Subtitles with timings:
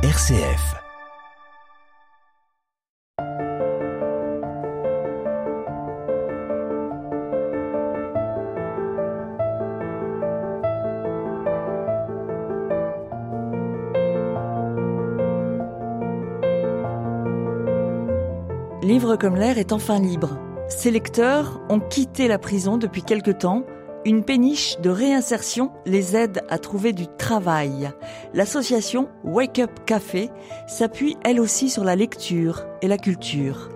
[0.00, 0.76] RCF.
[18.82, 20.38] Livre comme l'air est enfin libre.
[20.68, 23.64] Ses lecteurs ont quitté la prison depuis quelque temps
[24.08, 27.90] une péniche de réinsertion les aide à trouver du travail.
[28.32, 30.30] L'association Wake Up Café
[30.66, 33.68] s'appuie elle aussi sur la lecture et la culture.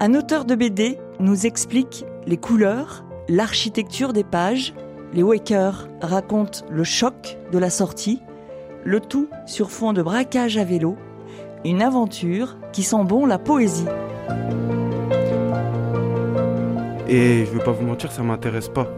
[0.00, 4.72] Un auteur de BD nous explique les couleurs, l'architecture des pages.
[5.12, 8.22] Les Wakers racontent le choc de la sortie,
[8.84, 10.96] le tout sur fond de braquage à vélo,
[11.66, 13.84] une aventure qui sent bon la poésie.
[17.08, 18.88] Et je veux pas vous mentir, ça m'intéresse pas.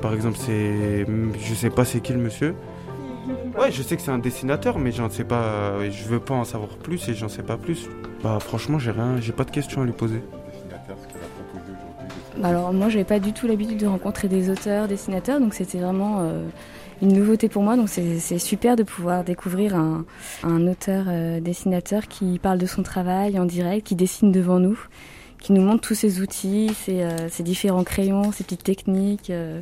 [0.00, 1.06] Par exemple, c'est.
[1.38, 2.54] Je sais pas c'est qui le monsieur.
[3.58, 5.74] Ouais, je sais que c'est un dessinateur, mais j'en sais pas.
[5.90, 7.88] Je veux pas en savoir plus et j'en sais pas plus.
[8.22, 10.22] Bah, franchement, j'ai rien, j'ai pas de questions à lui poser.
[12.38, 15.78] Bah alors, moi, j'avais pas du tout l'habitude de rencontrer des auteurs, dessinateurs, donc c'était
[15.78, 16.44] vraiment euh,
[17.02, 17.76] une nouveauté pour moi.
[17.76, 20.04] Donc, c'est super de pouvoir découvrir un,
[20.44, 24.78] un auteur, euh, dessinateur qui parle de son travail en direct, qui dessine devant nous
[25.40, 29.30] qui nous montre tous ces outils, ces, euh, ces différents crayons, ces petites techniques.
[29.30, 29.60] Euh,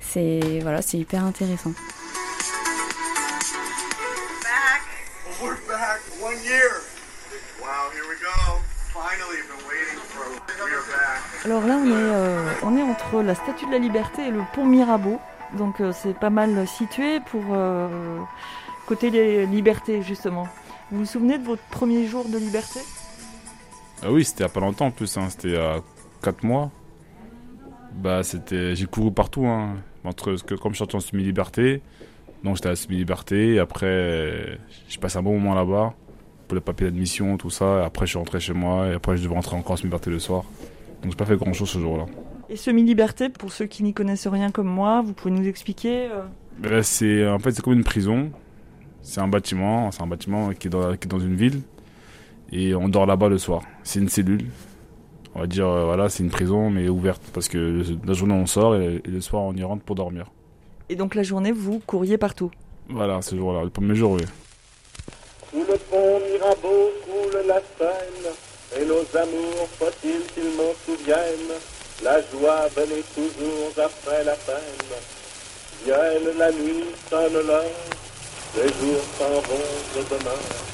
[0.00, 1.72] c'est voilà, c'est hyper intéressant.
[11.44, 14.42] Alors là, on est, euh, on est entre la Statue de la Liberté et le
[14.54, 15.18] pont Mirabeau.
[15.58, 17.88] Donc euh, c'est pas mal situé pour euh,
[18.86, 20.48] côté des libertés, justement.
[20.90, 22.80] Vous vous souvenez de votre premier jour de liberté?
[24.04, 25.28] Ah oui, c'était il y a pas longtemps en plus, hein.
[25.30, 25.80] c'était il y a
[26.22, 26.70] 4 mois.
[27.94, 29.76] Bah, c'était, j'ai couru partout, hein.
[30.04, 31.80] Entre, que- comme je suis en semi-liberté,
[32.42, 35.94] donc j'étais à semi-liberté, après, j'ai passé un bon moment là-bas,
[36.48, 39.16] pour les papiers d'admission, tout ça, et après je suis rentré chez moi, et après
[39.16, 40.42] je devais rentrer encore en semi-liberté le soir.
[41.02, 42.06] Donc j'ai pas fait grand-chose ce jour-là.
[42.48, 46.22] Et semi-liberté, pour ceux qui n'y connaissent rien comme moi, vous pouvez nous expliquer euh,
[46.68, 48.32] là, c'est, en fait, c'est comme une prison.
[49.02, 51.60] C'est un bâtiment, c'est un bâtiment qui est dans, qui est dans une ville,
[52.52, 53.62] et on dort là-bas le soir.
[53.82, 54.46] C'est une cellule.
[55.34, 58.46] On va dire, euh, voilà, c'est une prison, mais ouverte, parce que la journée on
[58.46, 60.26] sort, et, et le soir on y rentre pour dormir.
[60.88, 62.50] Et donc la journée, vous couriez partout.
[62.88, 64.22] Voilà, ce jour-là, le premier jour, oui.
[65.50, 68.32] Sous le pont Mirabeau coule la Seine,
[68.78, 71.56] et nos amours, faut-il qu'ils m'en souviennent?
[72.04, 74.98] La joie venait toujours après la peine.
[75.84, 77.64] Vienne la nuit, sonne l'heure,
[78.56, 80.71] les jours s'en vont de demain.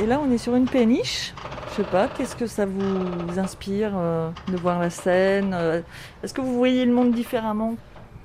[0.00, 1.34] Et là, on est sur une péniche.
[1.70, 5.82] Je sais pas, qu'est-ce que ça vous inspire euh, de voir la scène euh,
[6.22, 7.76] Est-ce que vous voyez le monde différemment?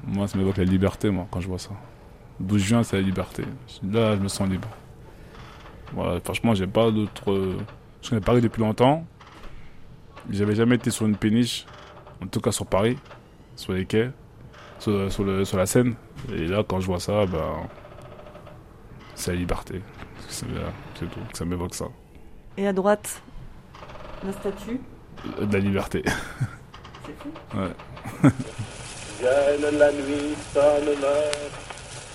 [0.08, 1.72] Moi, ça m'évoque la liberté, moi, quand je vois ça.
[2.40, 3.44] 12 juin, c'est la liberté.
[3.92, 4.68] Là, je me sens libre.
[5.94, 7.32] Voilà, franchement, j'ai pas d'autres.
[7.32, 7.58] euh,
[8.02, 9.06] Je connais Paris depuis longtemps.
[10.32, 11.66] J'avais jamais été sur une péniche,
[12.24, 12.98] en tout cas sur Paris,
[13.56, 14.10] sur les quais,
[14.80, 15.96] sur, sur le- sur la Seine.
[16.32, 17.68] Et là, quand je vois ça, ben.
[19.16, 19.82] C'est la liberté.
[20.28, 20.46] C'est
[21.00, 21.86] c'est tout, ça m'évoque ça.
[22.58, 23.22] Et à droite,
[24.26, 24.82] la statue.
[25.42, 26.04] De la liberté.
[27.06, 27.30] C'est fou.
[27.58, 28.30] Ouais.
[29.20, 31.32] Vienne la nuit, sonne l'heure,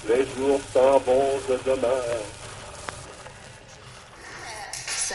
[0.09, 2.05] les jours s'en vont de demain.
[4.87, 5.15] So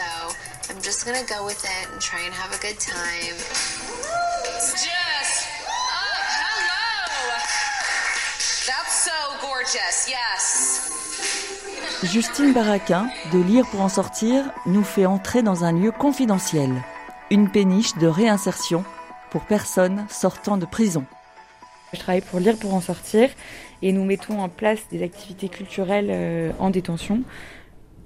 [0.68, 4.25] I'm just gonna go with it and try and have a good time.
[4.58, 4.88] Just,
[5.68, 7.36] oh, hello.
[8.66, 9.12] That's so
[9.42, 10.08] gorgeous.
[10.08, 10.90] Yes.
[12.02, 16.70] Justine Baraquin, de Lire pour en sortir, nous fait entrer dans un lieu confidentiel.
[17.30, 18.82] Une péniche de réinsertion
[19.28, 21.04] pour personnes sortant de prison.
[21.92, 23.28] Je travaille pour Lire pour en sortir
[23.82, 27.24] et nous mettons en place des activités culturelles euh, en détention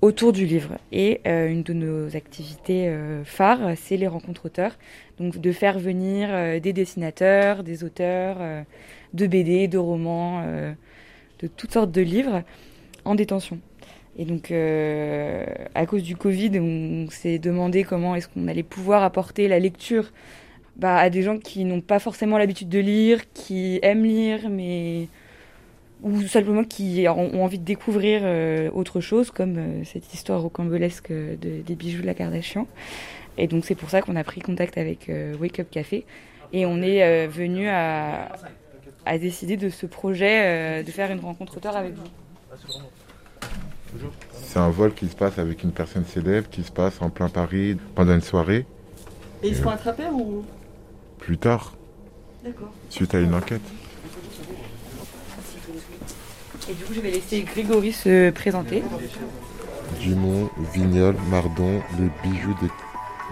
[0.02, 0.78] autour du livre.
[0.92, 4.76] Et euh, une de nos activités euh, phares, c'est les rencontres auteurs.
[5.18, 8.38] Donc de faire venir euh, des dessinateurs, des auteurs
[9.14, 10.42] de BD, de romans,
[11.40, 12.42] de toutes sortes de livres
[13.04, 13.58] en détention.
[14.16, 19.48] Et donc, à cause du Covid, on s'est demandé comment est-ce qu'on allait pouvoir apporter
[19.48, 20.12] la lecture
[20.76, 25.08] bah, à des gens qui n'ont pas forcément l'habitude de lire, qui aiment lire, mais
[26.02, 31.10] ou simplement qui ont envie de découvrir euh, autre chose, comme euh, cette histoire rocambolesque
[31.12, 32.66] de, des bijoux de la Kardashian.
[33.38, 36.04] Et donc c'est pour ça qu'on a pris contact avec euh, Wake Up Café
[36.52, 38.28] et on est euh, venu à,
[39.06, 42.02] à décider de ce projet euh, de faire une rencontre auteur avec vous.
[44.32, 47.28] C'est un vol qui se passe avec une personne célèbre, qui se passe en plein
[47.28, 48.66] Paris pendant une soirée.
[49.42, 50.44] Et ils seront attrapés ou
[51.18, 51.74] Plus tard,
[52.44, 52.70] D'accord.
[52.88, 53.62] suite à une enquête.
[56.70, 58.84] Et du coup, je vais laisser Grégory se présenter.
[60.00, 62.68] Dumont, Vignol, Mardon, les bijoux de,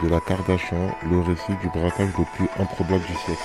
[0.04, 3.42] de la Kardashian, le récit du braquage le plus improbable du siècle.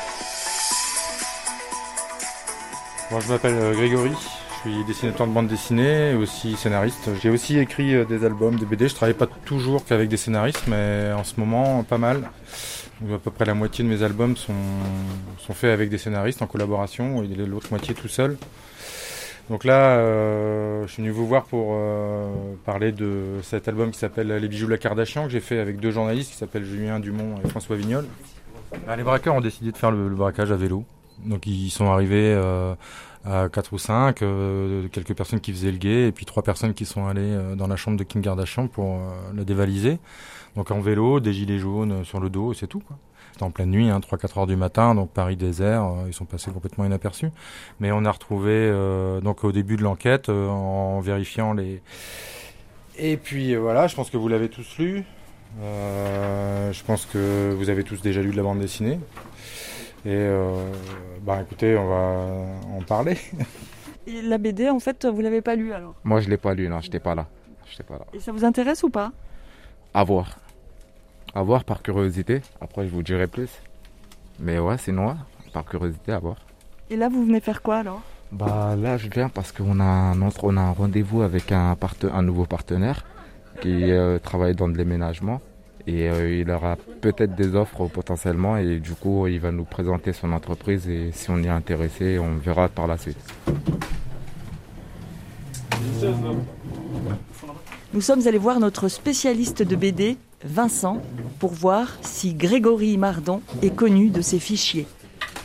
[3.12, 7.12] Moi, je m'appelle euh, Grégory, je suis dessinateur de bande dessinée et aussi scénariste.
[7.22, 8.88] J'ai aussi écrit euh, des albums, des BD.
[8.88, 12.24] Je travaille pas toujours qu'avec des scénaristes, mais en ce moment, pas mal.
[13.00, 14.54] Donc, à peu près la moitié de mes albums sont,
[15.38, 18.38] sont faits avec des scénaristes en collaboration et l'autre moitié tout seul.
[19.50, 22.32] Donc là, euh, je suis venu vous voir pour euh,
[22.66, 25.80] parler de cet album qui s'appelle Les bijoux de la Kardashian, que j'ai fait avec
[25.80, 28.06] deux journalistes qui s'appellent Julien Dumont et François Vignol.
[28.88, 30.86] Bah, les braqueurs ont décidé de faire le, braquage à vélo.
[31.26, 32.74] Donc ils sont arrivés euh,
[33.26, 36.74] à 4 ou 5, euh, quelques personnes qui faisaient le guet, et puis trois personnes
[36.74, 39.00] qui sont allées dans la chambre de Kim Kardashian pour
[39.36, 40.00] la dévaliser.
[40.56, 42.84] Donc en vélo, des gilets jaunes sur le dos, c'est tout.
[43.34, 46.26] C'était en pleine nuit, hein, 3-4 heures du matin, donc Paris désert, euh, ils sont
[46.26, 47.32] passés complètement inaperçus.
[47.80, 51.82] Mais on a retrouvé, euh, donc au début de l'enquête, euh, en vérifiant les...
[52.96, 55.04] Et puis euh, voilà, je pense que vous l'avez tous lu.
[55.62, 59.00] Euh, je pense que vous avez tous déjà lu de la bande dessinée.
[60.06, 60.72] Et euh,
[61.24, 62.26] bah écoutez, on va
[62.78, 63.18] en parler.
[64.06, 65.96] Et la BD, en fait, vous l'avez pas lu alors?
[66.04, 67.26] Moi, je l'ai pas lu, non, j'étais pas là.
[67.68, 68.06] J'étais pas là.
[68.14, 69.12] Et ça vous intéresse ou pas?
[69.94, 70.38] À voir.
[71.36, 72.42] À voir par curiosité.
[72.62, 73.50] Après, je vous dirai plus.
[74.40, 75.18] Mais ouais, c'est noir.
[75.52, 76.38] Par curiosité, à voir.
[76.90, 78.02] Et là, vous venez faire quoi alors?
[78.32, 81.76] Bah là, je viens parce qu'on a un autre, on a un rendez-vous avec un
[82.24, 83.06] nouveau partenaire
[83.62, 85.42] qui euh, travaille dans le déménagement.
[85.86, 88.58] Et euh, il aura peut-être des offres potentiellement.
[88.58, 90.88] Et du coup, il va nous présenter son entreprise.
[90.88, 93.18] Et si on y est intéressé, on verra par la suite.
[97.94, 101.02] Nous sommes allés voir notre spécialiste de BD, Vincent,
[101.40, 104.86] pour voir si Grégory Mardon est connu de ses fichiers.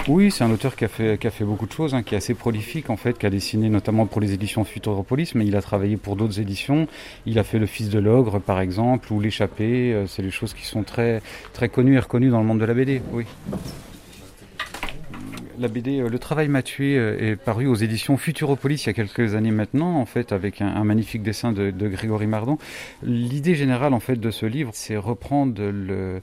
[0.08, 2.88] Oui, c'est un auteur qui a fait, beaucoup de choses, hein, qui est assez prolifique
[2.88, 6.16] en fait, qui a dessiné notamment pour les éditions Futuropolis, mais il a travaillé pour
[6.16, 6.88] d'autres éditions.
[7.26, 9.92] Il a fait Le Fils de l'Ogre par exemple, ou L'échappée.
[9.92, 11.20] euh, C'est des choses qui sont très,
[11.52, 13.02] très connues et reconnues dans le monde de la BD.
[13.12, 13.26] Oui.
[15.58, 18.90] La BD euh, Le Travail m'a tué euh, est paru aux éditions Futuropolis il y
[18.90, 22.58] a quelques années maintenant, en fait, avec un, magnifique dessin de, Grégory Mardon.
[23.02, 26.20] L'idée générale en fait de ce livre, c'est reprendre le,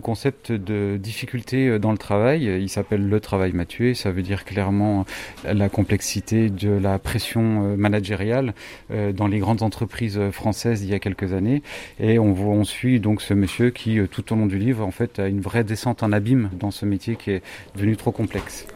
[0.00, 2.44] concept de difficulté euh, dans le travail.
[2.44, 3.92] Il s'appelle Le travail m'a tué.
[3.92, 5.04] Ça veut dire clairement
[5.44, 8.54] la complexité de la pression managériale
[8.90, 11.62] dans les grandes entreprises françaises il y a quelques années.
[12.00, 15.18] Et on, on suit donc ce monsieur qui, tout au long du livre, en fait,
[15.18, 17.42] a une vraie descente en abîme dans ce métier qui est
[17.74, 18.66] devenu trop complexe.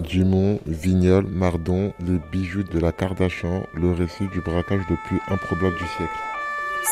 [0.00, 5.76] Dumont, Vignol, Mardon, les bijoux de la Kardashian, le récit du braquage le plus improbable
[5.76, 6.18] du siècle.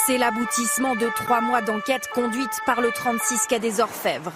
[0.06, 4.32] C'est l'aboutissement de trois mois d'enquête conduite par le 36 quai des Orfèvres.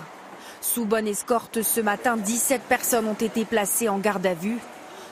[0.60, 4.58] Sous bonne escorte, ce matin, 17 personnes ont été placées en garde à vue,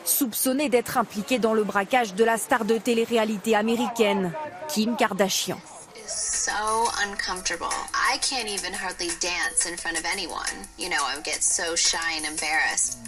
[0.05, 4.33] soupçonnées d'être impliquées dans le braquage de la star de télé-réalité américaine,
[4.69, 5.59] Kim Kardashian.
[6.07, 6.53] So
[7.07, 7.73] uncomfortable.
[7.95, 10.53] I can't even hardly dance in front of anyone.
[10.79, 12.99] You know, I would get so shy and embarrassed.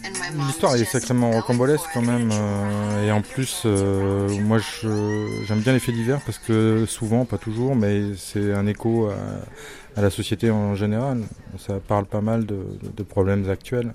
[0.46, 2.30] L'histoire est sacrément rocambolesque quand même.
[2.32, 7.38] euh, et en plus, euh, moi j'aime bien les faits divers parce que souvent, pas
[7.38, 11.22] toujours, mais c'est un écho à, à la société en général.
[11.58, 13.94] Ça parle pas mal de, de problèmes actuels.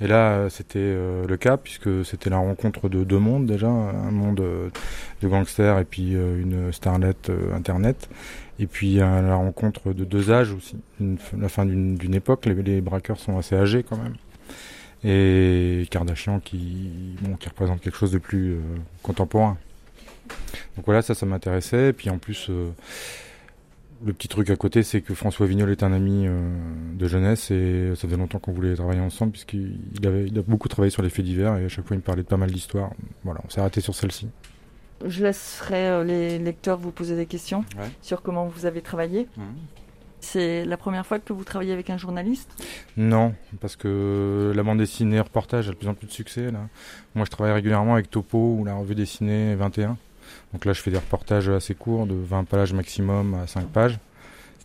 [0.00, 3.68] Et là, euh, c'était euh, le cas puisque c'était la rencontre de deux mondes déjà,
[3.68, 4.68] un monde euh,
[5.22, 8.08] de gangsters et puis euh, une starlet euh, internet.
[8.58, 12.46] Et puis la rencontre de deux âges aussi, une, la fin d'une époque.
[12.46, 14.14] Les, les braqueurs sont assez âgés quand même
[15.04, 18.56] et Kardashian qui, bon, qui représente quelque chose de plus
[19.02, 19.58] contemporain.
[20.74, 21.90] Donc voilà, ça, ça m'intéressait.
[21.90, 22.50] Et puis en plus,
[24.04, 26.38] le petit truc à côté, c'est que François Vignol est un ami euh,
[26.94, 30.42] de jeunesse et ça faisait longtemps qu'on voulait travailler ensemble puisqu'il il avait, il a
[30.42, 32.36] beaucoup travaillé sur les faits divers et à chaque fois il me parlait de pas
[32.36, 32.90] mal d'histoires.
[33.24, 34.28] Voilà, on s'est arrêté sur celle-ci.
[35.04, 37.88] Je laisserai euh, les lecteurs vous poser des questions Ouais.
[38.02, 39.28] sur comment vous avez travaillé.
[40.20, 42.50] C'est la première fois que vous travaillez avec un journaliste?
[42.96, 46.50] Non, parce que la bande dessinée reportage a de plus en plus de succès.
[46.50, 46.60] Là.
[47.14, 49.96] Moi, je travaille régulièrement avec Topo ou la revue dessinée 21.
[50.52, 53.98] Donc là, je fais des reportages assez courts, de 20 pages maximum à 5 pages.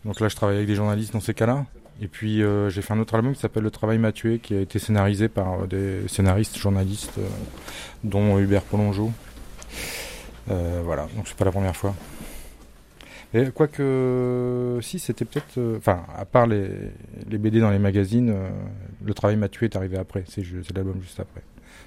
[0.04, 1.64] Donc là, je travaille avec des journalistes dans ces cas-là.
[2.00, 4.54] Et puis, euh, j'ai fait un autre album qui s'appelle Le Travail m'a tué, qui
[4.54, 7.28] a été scénarisé par euh, des scénaristes, journalistes, euh,
[8.02, 9.12] dont Hubert Polongeau.
[10.46, 11.94] Voilà, donc c'est pas la première fois.
[13.32, 15.58] Et quoique, si, c'était peut-être.
[15.78, 16.68] Enfin, à part les,
[17.26, 18.34] BD dans les magazines,
[19.02, 20.24] le travail m'a tué est arrivé après.
[20.28, 20.42] C'est
[20.74, 21.42] l'album juste après.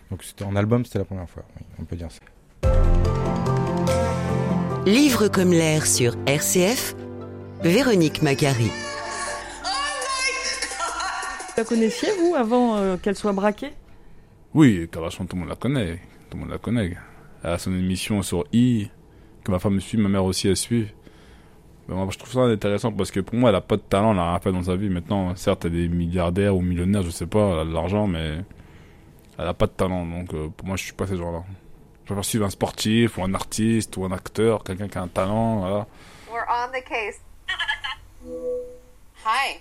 [0.09, 1.43] Donc, en album, c'était la première fois.
[1.77, 2.21] On peut dire ça.
[4.85, 6.95] Livre comme l'air sur RCF,
[7.63, 8.71] Véronique Macari.
[11.47, 13.71] Vous la connaissiez, vous, avant euh, qu'elle soit braquée?
[14.53, 16.01] Oui, Kardashian, tout le monde la connaît.
[16.29, 16.95] Tout le monde la connaît.
[17.43, 18.89] Elle a son émission sur I,
[19.43, 20.87] que ma femme suit, ma mère aussi elle suit.
[21.87, 24.13] Mais moi, je trouve ça intéressant parce que pour moi, elle a pas de talent,
[24.13, 24.89] elle a rien fait dans sa vie.
[24.89, 28.43] Maintenant, certes, elle est milliardaire ou millionnaire, je sais pas, elle a de l'argent, mais
[29.37, 30.05] elle a pas de talent.
[30.05, 31.43] Donc, euh, pour moi, je suis pas ces gens-là.
[32.05, 35.07] Je préfère suivre un sportif ou un artiste ou un acteur, quelqu'un qui a un
[35.07, 35.87] talent, voilà.
[36.31, 37.19] We're on the case.
[39.25, 39.59] Hi.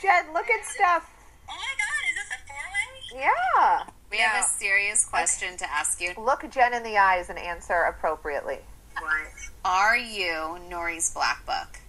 [0.00, 1.02] Jen, look at stuff.
[1.48, 3.24] Oh my god, is this a four-way?
[3.24, 3.86] Yeah.
[4.08, 6.12] We have a serious question to ask you.
[6.16, 8.60] Look Jen in the eyes and answer appropriately.
[9.00, 9.50] What?
[9.64, 11.80] Are you Nori's black book?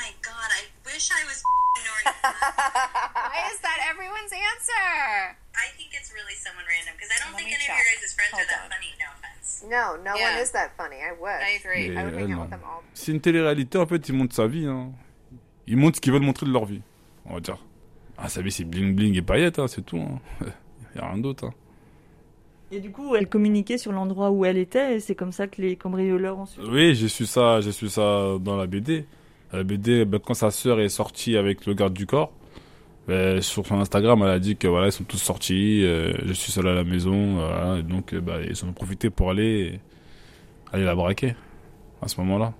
[0.00, 1.42] Oh my god, I wish I was
[1.76, 2.04] Nori.
[3.28, 5.36] Why is that everyone's answer?
[5.52, 7.76] I think it's really someone random because I don't Let think any check.
[7.76, 8.70] of your guys' friends Hold are that on.
[8.72, 8.90] funny.
[8.96, 9.48] No offense.
[9.68, 10.32] No, no Yeah.
[10.32, 10.96] one is that funny.
[11.04, 11.42] I wish.
[11.44, 11.84] I agree.
[11.92, 12.40] Et I would hang elle, out non.
[12.48, 12.80] with them all.
[12.94, 14.64] C'est une télé-réalité, en fait, ils montrent sa vie.
[14.66, 14.92] Hein.
[15.66, 16.80] Ils montrent ce qu'ils veulent montrer de leur vie,
[17.26, 17.58] on va dire.
[18.16, 20.00] Ah, sa vie, c'est bling bling et paillettes, hein, c'est tout.
[20.40, 20.46] Il
[20.96, 21.44] n'y a rien d'autre.
[21.44, 21.54] hein.
[22.72, 25.60] Et du coup, elle communiquait sur l'endroit où elle était, et c'est comme ça que
[25.60, 26.60] les cambrioleurs ont su.
[26.60, 29.06] Oui, j'ai su ça, j'ai su ça dans la BD.
[29.52, 32.32] La BD, ben, quand sa sœur est sortie avec le garde du corps,
[33.08, 36.32] ben, sur son Instagram, elle a dit que voilà, ils sont tous sortis, euh, je
[36.32, 39.30] suis seul à la maison, voilà, et donc euh, ben, ils en ont profité pour
[39.30, 39.80] aller,
[40.72, 41.34] aller la braquer
[42.02, 42.52] à ce moment-là.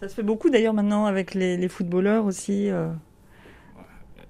[0.00, 2.70] Ça se fait beaucoup d'ailleurs maintenant avec les, les footballeurs aussi.
[2.70, 2.88] euh.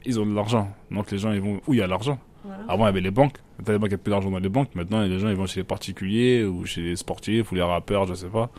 [0.05, 2.19] Ils ont de l'argent, donc les gens ils vont où il y a l'argent?
[2.45, 2.65] Voilà.
[2.69, 4.75] Avant il y avait les banques, maintenant il n'y a plus d'argent dans les banques,
[4.75, 8.07] maintenant les gens ils vont chez les particuliers ou chez les sportifs ou les rappeurs,
[8.07, 8.51] je sais pas.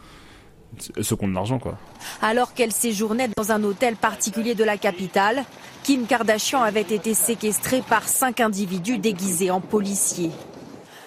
[1.01, 1.77] Ceux qui ont de l'argent quoi.
[2.21, 5.43] Alors qu'elle séjournait dans un hôtel particulier de la capitale,
[5.83, 10.31] Kim Kardashian avait été séquestrée par cinq individus déguisés en policiers.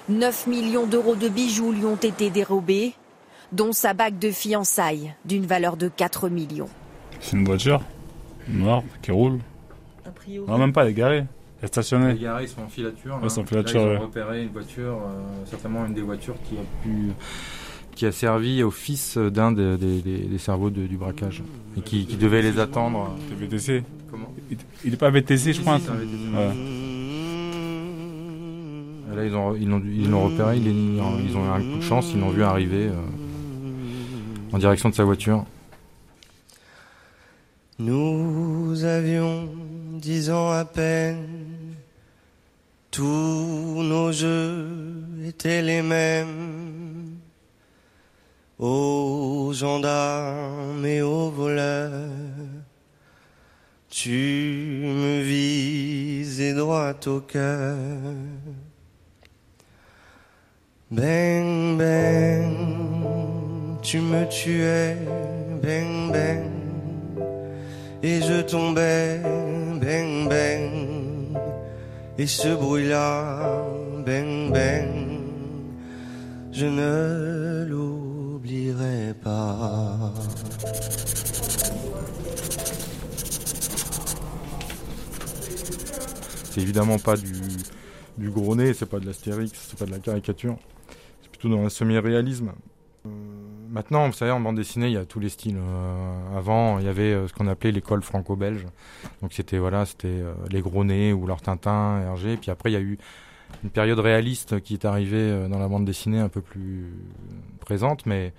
[0.09, 2.93] 9 millions d'euros de bijoux lui ont été dérobés,
[3.53, 6.69] dont sa bague de fiançailles d'une valeur de 4 millions.
[7.21, 7.81] C'est une voiture
[8.49, 9.41] noire qui roule.
[10.07, 10.49] A priori.
[10.49, 11.25] Non, même pas, elle est garée.
[11.59, 12.13] Elle est stationnée.
[12.13, 13.15] Les garés, ils sont en filature.
[13.15, 13.27] Ouais, là.
[13.27, 13.97] ils sont en Là, filature, ils ont ouais.
[13.97, 17.11] repéré une voiture, euh, certainement une des voitures qui a pu
[17.97, 21.43] qui a servi au fils d'un des, des- des- des cerveaux de- du braquage
[21.77, 23.17] et qui, qui devait les attendre.
[23.29, 25.79] C'est VTC Comment il, il est pas VTC, je crois.
[29.15, 31.01] Là, ils ont ils l'ont ils l'ont repéré, ils, ils
[31.37, 35.05] ont eu un coup de chance, ils l'ont vu arriver euh, en direction de sa
[35.05, 35.45] voiture.
[37.79, 39.49] Nous avions
[40.01, 41.25] dix ans à peine,
[42.91, 43.03] tous
[43.83, 44.67] nos jeux
[45.27, 46.86] étaient les mêmes,
[48.59, 51.91] aux gendarmes et aux voleurs.
[53.89, 57.77] Tu me visais droit au cœur.
[60.91, 62.55] Bang, bang,
[63.83, 64.97] tu me tuais,
[65.63, 66.57] bang, bang
[68.03, 69.21] et je tombais,
[69.81, 71.37] bang bang,
[72.19, 73.65] et ce bruit-là,
[74.07, 74.89] bang bang,
[76.53, 77.65] je ne
[78.37, 80.13] l'oublierai pas.
[86.45, 87.33] C'est évidemment pas du,
[88.19, 90.59] du gros nez, c'est pas de l'astérix, c'est pas de la caricature.
[91.23, 92.53] C'est plutôt dans un semi-réalisme.
[93.07, 93.09] Euh,
[93.71, 95.57] maintenant, vous savez, en bande dessinée, il y a tous les styles.
[95.59, 98.67] Euh, avant, il y avait euh, ce qu'on appelait l'école franco-belge.
[99.23, 102.37] Donc c'était voilà, c'était les gros nez ou leur Tintin, Hergé.
[102.37, 102.99] Puis après, il y a eu
[103.65, 106.93] une période réaliste qui est arrivée euh, dans la bande dessinée un peu plus
[107.61, 108.33] présente, mais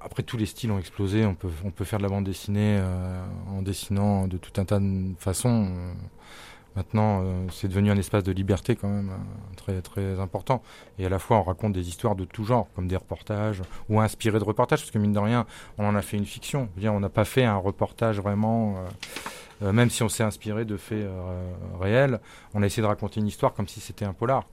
[0.00, 1.26] après tous les styles ont explosé.
[1.26, 4.64] On peut, on peut faire de la bande dessinée euh, en dessinant de tout un
[4.64, 5.68] tas de façons.
[5.70, 5.92] Euh,
[6.76, 10.62] Maintenant, euh, c'est devenu un espace de liberté quand même euh, très très important.
[10.98, 14.00] Et à la fois, on raconte des histoires de tout genre, comme des reportages ou
[14.00, 15.46] inspirés de reportages, parce que mine de rien,
[15.78, 16.68] on en a fait une fiction.
[16.78, 18.88] Je on n'a pas fait un reportage vraiment, euh,
[19.62, 22.20] euh, même si on s'est inspiré de faits euh, réels,
[22.54, 24.46] on a essayé de raconter une histoire comme si c'était un polar.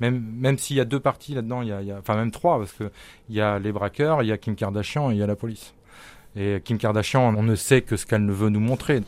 [0.00, 2.90] Même même s'il y a deux parties là-dedans, y a, enfin même trois, parce que
[3.28, 5.36] il y a les braqueurs, il y a Kim Kardashian et il y a la
[5.36, 5.74] police.
[6.36, 9.02] Et Kim Kardashian, on ne sait que ce qu'elle ne veut nous montrer.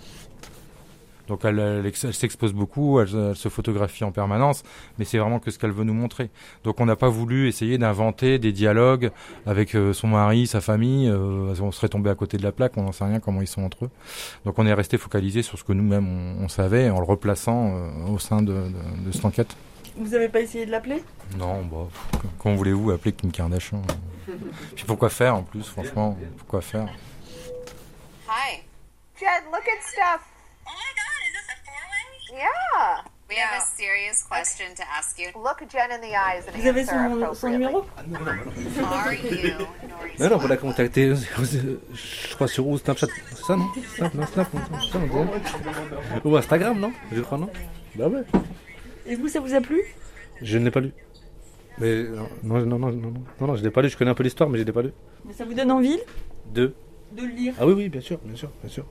[1.28, 4.62] Donc elle, elle ex- elle s'expose beaucoup, elle, elle se photographie en permanence,
[4.98, 6.30] mais c'est vraiment que ce qu'elle veut nous montrer.
[6.64, 9.10] Donc on n'a pas voulu essayer d'inventer des dialogues
[9.46, 11.08] avec euh, son mari, sa famille.
[11.08, 13.46] euh, on serait tombé à côté de la plaque, on n'en sait rien comment ils
[13.48, 13.90] sont entre eux.
[14.44, 16.06] Donc on est resté focalisé sur ce que nous-mêmes
[16.38, 19.56] on, on savait en le replaçant euh, au sein de, de- de cette enquête.
[19.98, 21.02] Vous avez pas essayé de l'appeler?
[21.38, 21.88] Non, bah,
[22.38, 23.80] comment voulez-vous appeler Kim Kardashian?
[24.74, 26.18] Puis pourquoi faire en plus, franchement?
[26.36, 26.86] Pourquoi faire?
[28.28, 28.60] Hi.
[29.18, 30.20] Jen, look at stuff.
[30.66, 31.05] Oh my god,
[32.36, 33.00] Yeah.
[33.28, 35.28] We have a serious question to ask you.
[35.34, 37.84] Look Jen in the eyes and Vous avez answer son, son numéro?
[38.84, 39.66] Are you
[40.18, 43.66] Mais non, on l'a contacté, je crois, sur où Snapchat C'est ça, non?
[43.96, 44.98] Snap, non, Snap, non, ça,
[46.24, 46.28] on.
[46.28, 46.92] Ou Instagram, non?
[47.10, 47.50] Je crois, non
[47.94, 48.22] Bah ouais.
[49.06, 49.82] Et vous, ça vous a plu?
[50.42, 50.92] Je ne l'ai pas lu.
[51.78, 53.88] Mais non, non, non, non, non, non, non, je l'ai pas lu.
[53.88, 54.92] Je connais un peu l'histoire, mais je l'ai pas lu.
[55.24, 55.98] Mais ça vous donne envie?
[56.52, 56.74] Deux.
[57.12, 58.84] de le lire Ah oui, oui, bien sûr, bien sûr, bien sûr.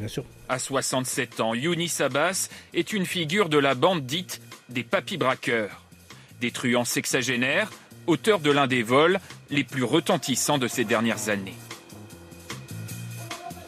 [0.00, 0.24] Bien sûr.
[0.48, 4.40] À 67 ans, Younis Abbas est une figure de la bande dite
[4.70, 5.82] des papis braqueurs.
[6.40, 7.70] Des truands sexagénaires,
[8.06, 11.54] auteur de l'un des vols les plus retentissants de ces dernières années.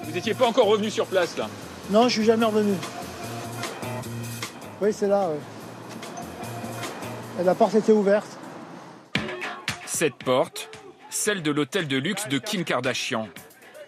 [0.05, 1.51] Vous n'étiez pas encore revenu sur place là?
[1.91, 2.73] Non, je suis jamais revenu.
[4.81, 5.29] Oui, c'est là.
[7.45, 8.39] la porte était ouverte.
[9.85, 10.71] Cette porte,
[11.11, 13.29] celle de l'hôtel de luxe de Kim Kardashian.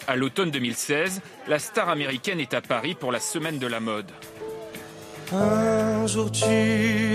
[0.07, 4.11] À l'automne 2016, la star américaine est à Paris pour la semaine de la mode.
[5.33, 6.45] Un jour tu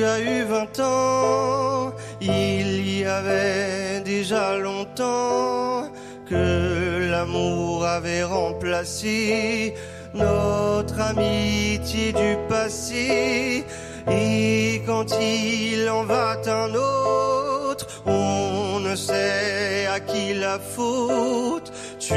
[0.04, 5.92] as eu 20 ans, il y avait déjà longtemps
[6.28, 9.76] que l'amour avait remplacé
[10.16, 13.66] notre amitié du passé.
[14.12, 21.72] Et quand il en va un autre, on ne sait à qui la faute.
[22.00, 22.14] Tu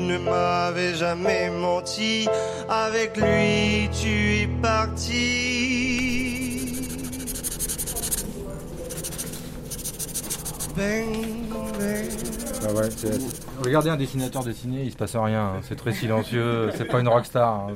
[0.00, 2.28] ne m'avais jamais menti,
[2.68, 5.22] avec lui tu es parti.
[10.76, 12.08] Bang, bang.
[12.68, 13.18] Ah ouais, c'est-
[13.64, 15.40] Regardez un dessinateur dessiner, il se passe rien.
[15.56, 15.60] hein.
[15.66, 16.70] C'est très silencieux.
[16.76, 17.48] c'est pas une rockstar.
[17.70, 17.74] hein.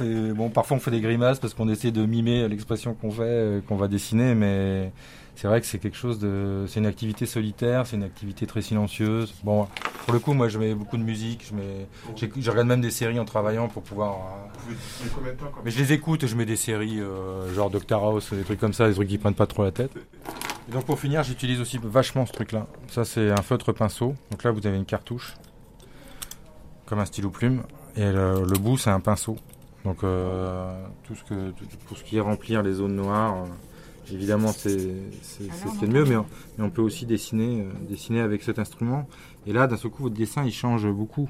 [0.00, 3.60] Bon, parfois on fait des grimaces parce qu'on essaie de mimer l'expression qu'on fait, euh,
[3.60, 4.92] qu'on va dessiner, mais
[5.36, 8.62] c'est vrai que c'est quelque chose de, c'est une activité solitaire, c'est une activité très
[8.62, 9.34] silencieuse.
[9.44, 9.66] Bon,
[10.04, 11.86] pour le coup, moi, je mets beaucoup de musique, je mets,
[12.16, 14.16] j'écoute- je regarde même des séries en travaillant pour pouvoir.
[15.64, 18.60] mais je les écoute et je mets des séries euh, genre Doctor House, des trucs
[18.60, 19.92] comme ça, des trucs qui prennent pas trop la tête.
[20.68, 22.66] Et donc pour finir, j'utilise aussi vachement ce truc-là.
[22.88, 24.14] Ça c'est un feutre pinceau.
[24.30, 25.34] Donc là vous avez une cartouche,
[26.86, 27.62] comme un stylo plume,
[27.96, 29.36] et le, le bout c'est un pinceau.
[29.84, 30.72] Donc euh,
[31.04, 34.94] tout ce que tout- pour ce qui est remplir les zones noires, euh, évidemment c'est
[35.22, 36.26] c'est c'est ce qu'il y a de mieux, mais on,
[36.58, 39.06] mais on peut aussi dessiner euh, dessiner avec cet instrument.
[39.46, 41.28] Et là d'un seul coup votre dessin il change beaucoup.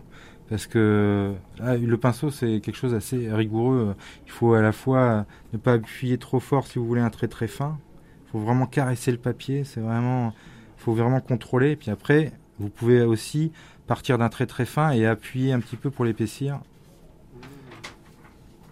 [0.51, 3.95] Parce que là, le pinceau, c'est quelque chose d'assez rigoureux.
[4.27, 7.29] Il faut à la fois ne pas appuyer trop fort si vous voulez un trait
[7.29, 7.79] très fin.
[8.27, 9.65] Il faut vraiment caresser le papier.
[9.65, 10.35] C'est vraiment,
[10.77, 11.71] faut vraiment contrôler.
[11.71, 13.53] Et puis après, vous pouvez aussi
[13.87, 16.61] partir d'un trait très fin et appuyer un petit peu pour l'épaissir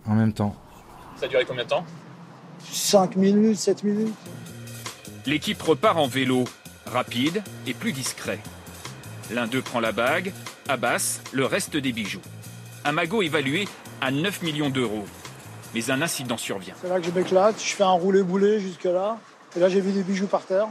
[0.07, 0.55] en même temps.
[1.17, 1.85] Ça a duré combien de temps
[2.71, 4.15] 5 minutes, 7 minutes.
[5.27, 6.45] L'équipe repart en vélo,
[6.87, 8.41] rapide et plus discret.
[9.31, 10.33] L'un d'eux prend la bague,
[10.69, 12.21] Abbas le reste des bijoux.
[12.85, 13.69] Un magot évalué
[14.01, 15.05] à 9 millions d'euros.
[15.75, 16.75] Mais un incident survient.
[16.83, 17.59] C'est là que je m'éclate.
[17.59, 19.19] Je fais un roulé-boulé jusque-là.
[19.57, 20.69] Et là, j'ai vu des bijoux par terre.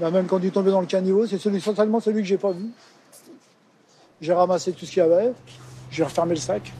[0.00, 2.38] Bah, même quand il est tombé dans le caniveau, c'est celui, certainement celui que j'ai
[2.38, 2.66] pas vu.
[4.20, 5.32] J'ai ramassé tout ce qu'il y avait.
[5.90, 6.72] J'ai refermé le sac.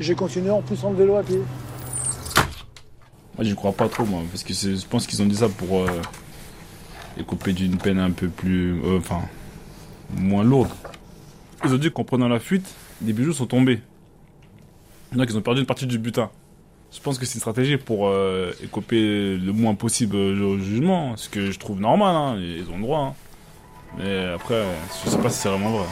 [0.00, 1.40] J'ai continué en poussant le vélo à pied.
[3.36, 5.80] Moi, j'y crois pas trop, moi, parce que je pense qu'ils ont dit ça pour
[5.80, 5.86] euh,
[7.46, 8.80] d'une peine un peu plus.
[8.82, 9.22] euh, enfin,
[10.16, 10.70] moins lourde.
[11.64, 12.66] Ils ont dit qu'en prenant la fuite,
[13.00, 13.80] des bijoux sont tombés.
[15.12, 16.30] Donc, ils ont perdu une partie du butin.
[16.92, 21.28] Je pense que c'est une stratégie pour euh, écoper le moins possible le jugement, ce
[21.28, 23.00] que je trouve normal, hein, ils ont le droit.
[23.00, 23.14] hein.
[23.98, 24.62] Mais après,
[25.04, 25.86] je sais pas si c'est vraiment vrai.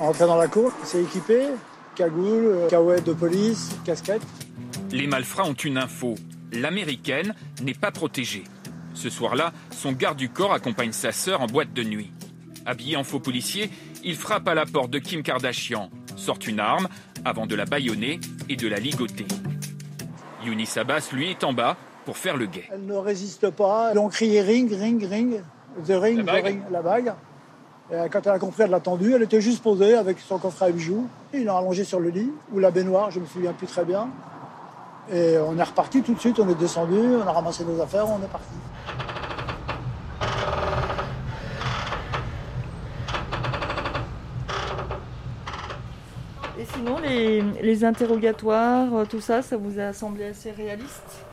[0.00, 1.46] Rentrer dans la cour, c'est équipé.
[1.94, 4.22] Cagoule, euh, caouette de police, casquette.
[4.90, 6.16] Les malfrats ont une info.
[6.52, 8.44] L'américaine n'est pas protégée.
[8.94, 12.12] Ce soir-là, son garde du corps accompagne sa sœur en boîte de nuit.
[12.66, 13.70] Habillé en faux policier,
[14.02, 16.88] il frappe à la porte de Kim Kardashian, sort une arme
[17.24, 19.26] avant de la bâillonner et de la ligoter.
[20.44, 22.68] Younis Abbas, lui, est en bas pour faire le guet.
[22.72, 23.92] Elle ne résiste pas.
[23.94, 25.40] Ils ont crié ring, ring, ring.
[25.86, 27.14] The ring, La the ring, la bague.
[27.92, 29.14] Et quand elle a compris, elle l'a tendue.
[29.14, 31.06] Elle était juste posée avec son coffret à bijoux.
[31.32, 34.08] Il l'a allongé sur le lit, ou la baignoire, je me souviens plus très bien.
[35.12, 38.08] Et on est reparti tout de suite, on est descendu, on a ramassé nos affaires,
[38.08, 38.54] on est parti.
[46.58, 51.26] Et sinon, les, les interrogatoires, euh, tout ça, ça vous a semblé assez réaliste?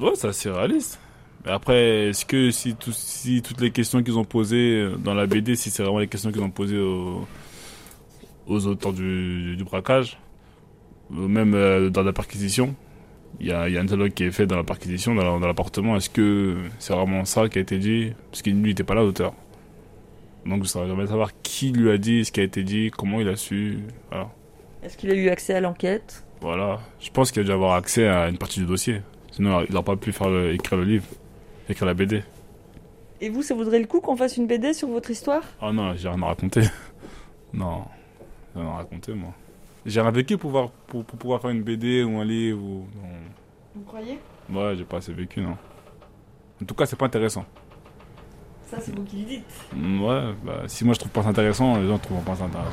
[0.00, 0.98] Ouais, c'est assez réaliste.
[1.44, 5.26] Après, est-ce que si, tout- si toutes les questions qu'ils ont posées euh, dans la
[5.26, 7.26] BD, si c'est vraiment les questions qu'ils ont posées aux,
[8.46, 10.18] aux auteurs du, du braquage,
[11.10, 12.74] ou même euh, dans la perquisition,
[13.40, 15.24] il y a, il y a un dialogue qui est fait dans la perquisition, dans
[15.24, 18.12] la- dans l'appartement, est-ce que c'est vraiment ça qui a été dit?
[18.30, 19.32] Parce qu'il n'était pas là, l'auteur.
[20.46, 23.28] Donc, ça j'aimerais savoir qui lui a dit ce qui a été dit, comment il
[23.28, 23.78] a su.
[24.10, 24.28] Voilà.
[24.84, 26.24] Est-ce qu'il a eu accès à l'enquête?
[26.40, 26.80] Voilà.
[27.00, 29.00] Je pense qu'il a dû avoir accès à une partie du dossier.
[29.30, 31.04] Sinon, il n'aurait pas pu faire le- écrire le livre,
[31.72, 32.22] écrire la BD.
[33.20, 35.42] Et vous, ça vaudrait le coup qu'on fasse une BD sur votre histoire?
[35.60, 36.62] Ah non, j'ai rien à raconter.
[37.52, 37.84] non,
[38.54, 39.32] j'ai rien à raconter, moi.
[39.84, 42.62] J'ai rien vécu pour pouvoir, pour, pour pouvoir faire une BD ou un livre.
[42.62, 42.86] Ou...
[42.96, 43.08] non.
[43.74, 44.18] Vous croyez?
[44.50, 45.56] Ouais, j'ai pas assez vécu, non.
[46.60, 47.44] En tout cas, c'est pas intéressant.
[48.66, 49.44] Ça, c'est vous qui le dites.
[49.74, 52.44] Mm, Ouais, bah, si moi je trouve pas ça intéressant, les gens trouvent pas ça
[52.44, 52.70] intéressant.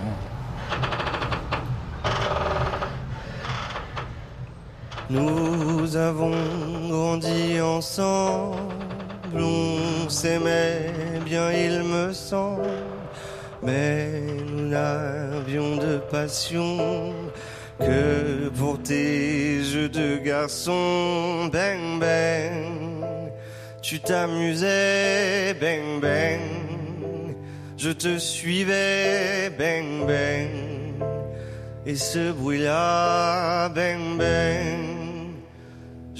[5.10, 6.36] Nous avons
[6.88, 8.60] grandi ensemble,
[9.34, 10.94] on s'aimait
[11.26, 12.70] bien, il me semble,
[13.64, 17.12] mais nous n'avions de passion
[17.80, 21.50] que pour tes jeux de garçon.
[21.52, 23.32] Bang bang,
[23.82, 26.40] tu t'amusais, bang bang,
[27.78, 30.70] je te suivais, bang bang.
[31.88, 34.89] Et ce bruit-là, bang bang,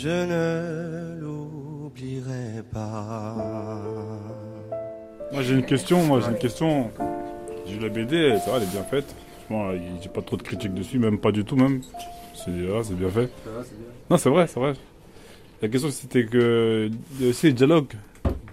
[0.02, 3.36] je ne l'oublierai pas.
[5.34, 6.90] Moi j'ai une question, moi j'ai une question.
[7.66, 9.14] J'ai vu la BD, ça va, elle est bien faite.
[9.52, 11.82] Il- j'ai pas trop de critiques dessus, même pas du tout même.
[12.34, 13.30] C'est ah, c'est bien fait.
[14.10, 14.74] Non, c'est vrai, c'est vrai.
[15.62, 16.90] La question c'était que
[17.22, 17.94] a aussi les dialogues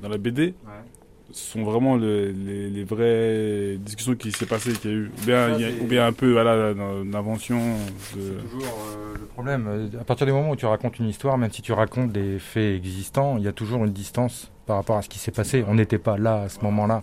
[0.02, 0.54] dans la BD.
[0.64, 0.95] Ce
[1.32, 5.06] sont vraiment le- les, les vraies discussions qui s'est passées, qu'il y a eu.
[5.22, 7.58] Ou bien, Ça, il y a- c'est- ou bien un peu voilà, une invention.
[8.14, 8.40] De...
[8.50, 8.62] toujours
[8.96, 9.66] euh, le problème.
[9.68, 12.38] euh, À partir du moment où tu racontes une histoire, même si tu racontes des
[12.38, 15.64] faits existants, il y a toujours une distance par rapport à ce qui s'est passé.
[15.68, 17.02] On n'était pas là à ce moment-là.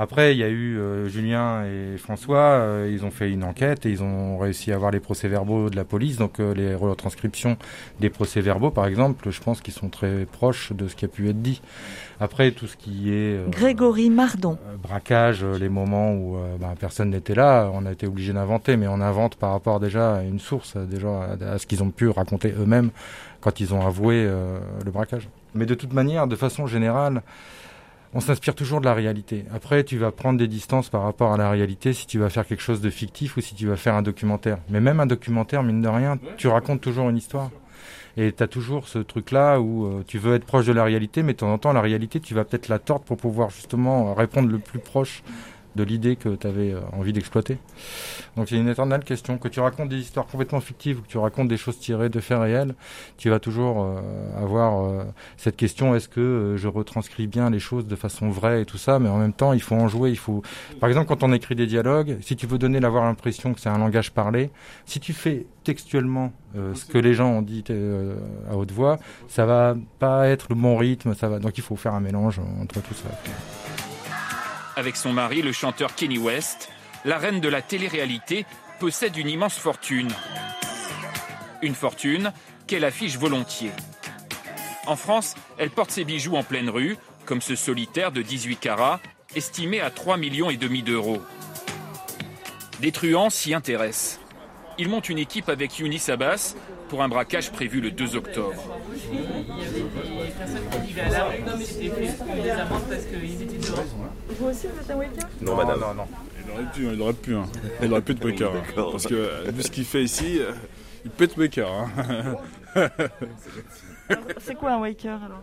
[0.00, 3.84] Après, il y a eu euh, Julien et François, euh, ils ont fait une enquête
[3.84, 6.16] et ils ont réussi à avoir les procès-verbaux de la police.
[6.18, 7.56] Donc euh, les retranscriptions
[7.98, 11.28] des procès-verbaux, par exemple, je pense qu'ils sont très proches de ce qui a pu
[11.28, 11.60] être dit.
[12.20, 13.36] Après, tout ce qui est...
[13.38, 14.56] euh, Grégory Mardon.
[14.82, 18.76] braquage, euh, les moments où euh, ben, personne n'était là, on a été obligé d'inventer,
[18.76, 21.08] mais on invente par rapport déjà à une source, euh, déjà
[21.40, 22.90] à, à ce qu'ils ont pu raconter eux-mêmes
[23.40, 25.28] quand ils ont avoué euh, le braquage.
[25.54, 27.22] Mais de toute manière, de façon générale,
[28.14, 29.44] on s'inspire toujours de la réalité.
[29.54, 32.46] Après, tu vas prendre des distances par rapport à la réalité si tu vas faire
[32.46, 34.58] quelque chose de fictif ou si tu vas faire un documentaire.
[34.70, 37.50] Mais même un documentaire, mine de rien, tu racontes toujours une histoire.
[38.16, 41.22] Et tu as toujours ce truc-là où euh, tu veux être proche de la réalité,
[41.22, 44.10] mais de temps en temps, la réalité, tu vas peut-être la tordre pour pouvoir justement
[44.10, 45.22] euh, répondre le plus proche
[45.78, 47.58] de l'idée que tu avais euh, envie d'exploiter.
[48.36, 49.38] Donc c'est une éternelle question.
[49.38, 52.20] Que tu racontes des histoires complètement fictives ou que tu racontes des choses tirées de
[52.20, 52.74] faits réels,
[53.16, 55.04] tu vas toujours euh, avoir euh,
[55.36, 58.98] cette question est-ce que je retranscris bien les choses de façon vraie et tout ça,
[58.98, 60.10] mais en même temps, il faut en jouer.
[60.10, 60.42] Il faut,
[60.80, 63.68] par exemple, quand on écrit des dialogues, si tu veux donner l'avoir l'impression que c'est
[63.68, 64.50] un langage parlé,
[64.84, 67.62] si tu fais textuellement ce que les gens ont dit
[68.50, 71.14] à haute voix, ça va pas être le bon rythme.
[71.14, 73.10] Ça va, donc il faut faire un mélange entre tout ça.
[74.78, 76.68] Avec son mari, le chanteur Kenny West,
[77.04, 78.46] la reine de la télé-réalité
[78.78, 80.12] possède une immense fortune.
[81.62, 82.32] Une fortune
[82.68, 83.72] qu'elle affiche volontiers.
[84.86, 89.00] En France, elle porte ses bijoux en pleine rue, comme ce solitaire de 18 carats,
[89.34, 91.22] estimé à 3 millions et demi d'euros.
[92.78, 94.20] Des truands s'y intéressent.
[94.78, 96.54] Ils montent une équipe avec Younis Abbas
[96.88, 98.77] pour un braquage prévu le 2 octobre.
[99.12, 102.82] Il y avait des personnes qui vivaient à la rue qui s'étaient fait des amendes
[102.88, 103.84] parce qu'ils étaient dehors.
[104.38, 105.80] Vous aussi, vous êtes un waker Non, madame.
[105.80, 106.06] Non, non.
[106.46, 107.34] Il aurait pu, il aurait pu.
[107.36, 107.44] Hein.
[107.82, 108.50] Il aurait pu être Baker.
[108.56, 108.62] hein.
[108.90, 110.52] Parce que euh, vu ce qu'il fait ici, euh,
[111.04, 111.66] il peut être Baker.
[111.66, 111.86] Hein.
[112.74, 113.02] Alors,
[114.38, 115.42] C'est quoi un waker alors?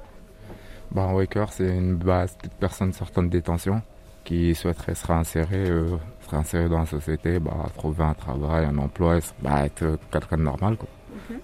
[0.92, 3.82] Bah, un waker, c'est une base de personnes sortant de détention
[4.24, 8.78] qui souhaiteraient se réinsérer, euh, se réinsérer dans la société, bah, trouver un travail, un
[8.80, 10.88] emploi, et bah, être quelqu'un de normal, quoi.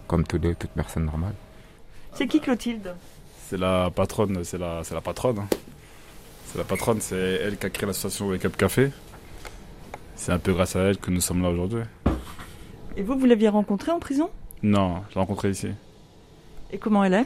[0.07, 1.33] Comme toutes les- toute personne normale.
[2.13, 2.93] C'est qui Clotilde
[3.47, 5.39] C'est la patronne, c'est la, c'est la patronne.
[5.39, 5.47] hein.
[6.45, 8.91] C'est la patronne, c'est elle qui a créé l'association Wake Up Café.
[10.15, 11.83] C'est un peu grâce à elle que nous sommes là aujourd'hui.
[12.97, 14.29] Et vous, vous l'aviez rencontrée en prison
[14.61, 15.69] Non, je l'ai rencontrée ici.
[16.71, 17.25] Et comment elle est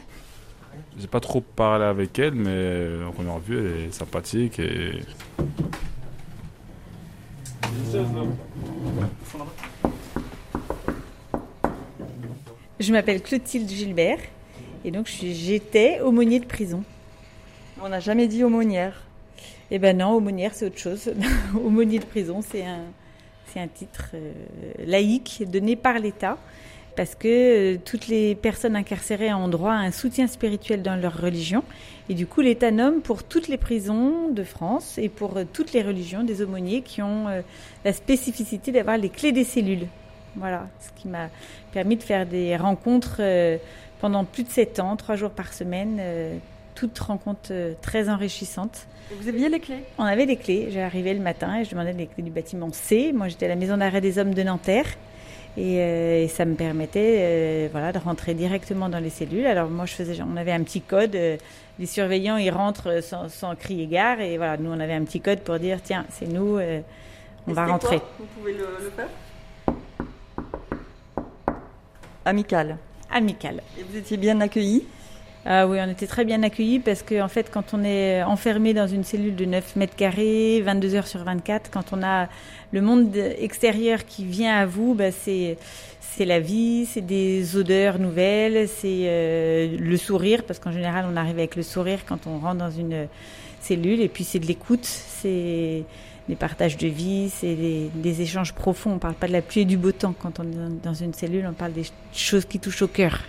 [0.98, 5.00] J'ai pas trop parlé avec elle, mais en première vue, elle est sympathique et.
[12.78, 14.18] Je m'appelle Clotilde Gilbert
[14.86, 16.82] et donc j'étais aumônier de prison.
[17.82, 19.02] On n'a jamais dit aumônière.
[19.70, 21.12] Eh ben non, aumônière c'est autre chose.
[21.54, 22.84] aumônier de prison c'est un,
[23.60, 24.32] un titre euh,
[24.84, 26.38] laïque donné par l'État
[26.94, 31.20] parce que euh, toutes les personnes incarcérées ont droit à un soutien spirituel dans leur
[31.20, 31.62] religion
[32.08, 35.72] et du coup l'État nomme pour toutes les prisons de France et pour euh, toutes
[35.72, 37.26] les religions des aumôniers qui ont
[37.84, 39.86] la spécificité d'avoir les clés des cellules.
[40.36, 41.30] Voilà, ce qui m'a
[41.72, 43.22] permis de faire des rencontres
[44.00, 46.36] pendant plus de sept ans, trois jours par semaine, euh,
[46.74, 48.86] toutes rencontres euh, très enrichissantes.
[49.20, 49.84] Vous aviez les clés?
[49.98, 50.68] On avait les clés.
[50.70, 53.12] J'arrivais le matin et je demandais les clés du bâtiment C.
[53.14, 54.86] Moi, j'étais à la maison d'arrêt des hommes de Nanterre.
[55.56, 59.46] Et, euh, et ça me permettait voilà, de rentrer directement dans les cellules.
[59.46, 61.16] Alors moi, je faisais, on avait un petit code.
[61.78, 64.20] les surveillants, ils rentrent sans, sans crier gare.
[64.20, 67.54] Et voilà, nous, on avait un petit code pour dire, tiens, c'est nous, on Et
[67.54, 67.98] va rentrer.
[68.00, 69.08] quoi Vous pouvez le, le faire?
[72.24, 72.76] Amical.
[73.10, 73.62] Amical.
[73.78, 74.84] Et vous étiez bien accueillis?
[75.48, 78.74] Ah oui, on était très bien accueillis parce que en fait, quand on est enfermé
[78.74, 82.28] dans une cellule de 9 mètres carrés, 22 heures sur 24, quand on a
[82.72, 85.56] le monde extérieur qui vient à vous, bah, c'est
[86.00, 91.16] c'est la vie, c'est des odeurs nouvelles, c'est euh, le sourire parce qu'en général, on
[91.16, 93.06] arrive avec le sourire quand on rentre dans une
[93.60, 95.84] cellule et puis c'est de l'écoute, c'est
[96.28, 98.92] des partages de vie, c'est des, des échanges profonds.
[98.94, 101.14] On parle pas de la pluie et du beau temps quand on est dans- une
[101.14, 103.20] cellule, on parle des choses qui touchent au cœur.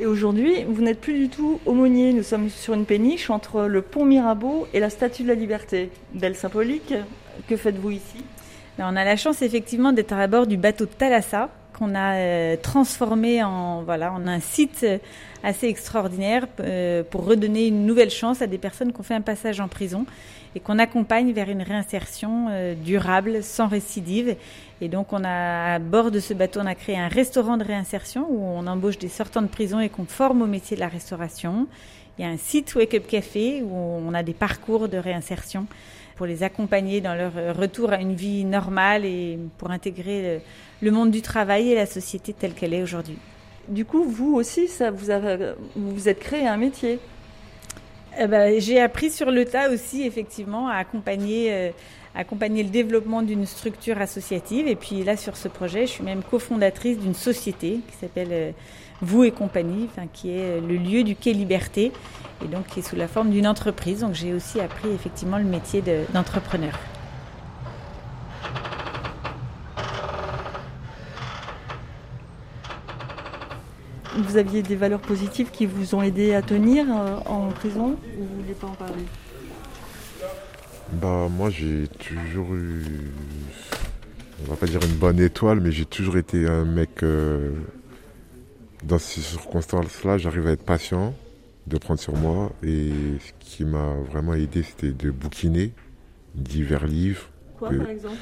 [0.00, 2.12] Et aujourd'hui, vous n'êtes plus du tout aumônier.
[2.12, 5.90] Nous sommes sur une péniche entre le pont Mirabeau et la Statue de la Liberté.
[6.14, 6.94] Belle symbolique.
[7.48, 8.24] Que faites-vous ici?
[8.78, 12.56] Ben, on a la chance effectivement d'être à bord du bateau Thalassa qu'on a euh,
[12.60, 14.86] transformé en voilà en un site
[15.42, 19.20] assez extraordinaire euh, pour redonner une nouvelle chance à des personnes qui ont fait un
[19.22, 20.04] passage en prison
[20.54, 24.36] et qu'on accompagne vers une réinsertion euh, durable sans récidive.
[24.80, 27.64] Et donc on a à bord de ce bateau on a créé un restaurant de
[27.64, 30.88] réinsertion où on embauche des sortants de prison et qu'on forme au métier de la
[30.88, 31.66] restauration.
[32.18, 35.66] Il y a un site Wake Up Café où on a des parcours de réinsertion
[36.16, 40.42] pour les accompagner dans leur euh, retour à une vie normale et pour intégrer
[40.82, 43.16] le, monde du travail et la société telle qu'elle est aujourd'hui.
[43.68, 45.20] Du coup, vous aussi, ça vous, a,
[45.76, 46.98] vous vous êtes créé un métier.
[48.18, 51.70] Eh ben, J'ai appris sur le tas aussi, effectivement, à accompagner, euh,
[52.14, 54.66] accompagner le développement d'une structure associative.
[54.66, 58.50] Et puis là, sur ce projet, je suis même cofondatrice d'une société qui s'appelle euh,
[59.00, 61.92] Vous et compagnie, qui est euh, le lieu du Quai Liberté,
[62.44, 64.00] et donc qui est sous la forme d'une entreprise.
[64.00, 66.04] Donc j'ai aussi appris effectivement le métier de-
[74.20, 78.22] Vous aviez des valeurs positives qui vous ont aidé à tenir euh, en prison ou
[78.24, 79.02] vous voulez pas en parler?
[80.92, 82.84] Bah moi j'ai toujours eu,
[84.44, 87.52] on va pas dire une bonne étoile, mais j'ai toujours été un mec, euh,
[88.84, 91.14] dans ces circonstances-là, j'arrive à être patient,
[91.66, 92.90] de prendre sur moi, et
[93.24, 95.72] ce qui m'a vraiment aidé c'était de bouquiner
[96.34, 97.28] divers livres.
[97.58, 98.16] Quoi, que- par exemple?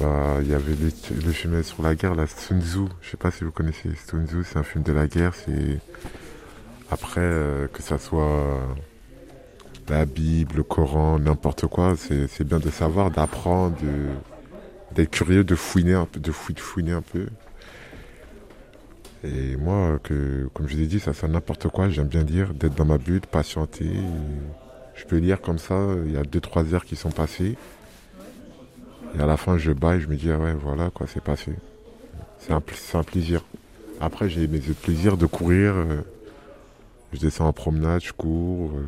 [0.00, 2.86] Bah, il y avait le, film sur la guerre, la Sun Tzu.
[3.00, 5.34] Je sais pas si vous connaissez Sun Tzu, c'est un film de la guerre.
[5.34, 5.78] C'est
[6.90, 8.58] après euh, que ça soit
[9.88, 13.76] la Bible, le Coran, n'importe quoi, c'est bien de savoir, d'apprendre,
[14.94, 17.26] d'être curieux, de fouiner un peu, de fouiner un peu.
[19.24, 21.88] Et moi, que, comme je vous ai dit, ça c'est n'importe quoi.
[21.88, 23.90] J'aime bien lire, d'être dans ma bulle, patienter.
[24.94, 25.76] Je peux lire comme ça.
[26.06, 27.56] Il y a deux trois heures qui sont passées.
[29.16, 31.52] Et à la fin, je et je me dis, ah ouais, voilà, quoi, c'est passé.
[32.38, 32.60] C'est un,
[33.04, 33.42] plaisir.
[34.00, 35.74] Après, j'ai mes autres plaisirs de courir.
[35.76, 36.00] euh,
[37.12, 38.72] je descends en promenade, je cours.
[38.74, 38.82] euh,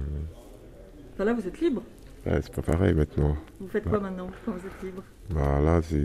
[1.14, 1.82] Enfin, Là, vous êtes libre.
[2.26, 3.37] ouais, c'est pas pareil maintenant.
[3.60, 6.02] Vous faites quoi maintenant quand vous êtes libre Bah là, c'est.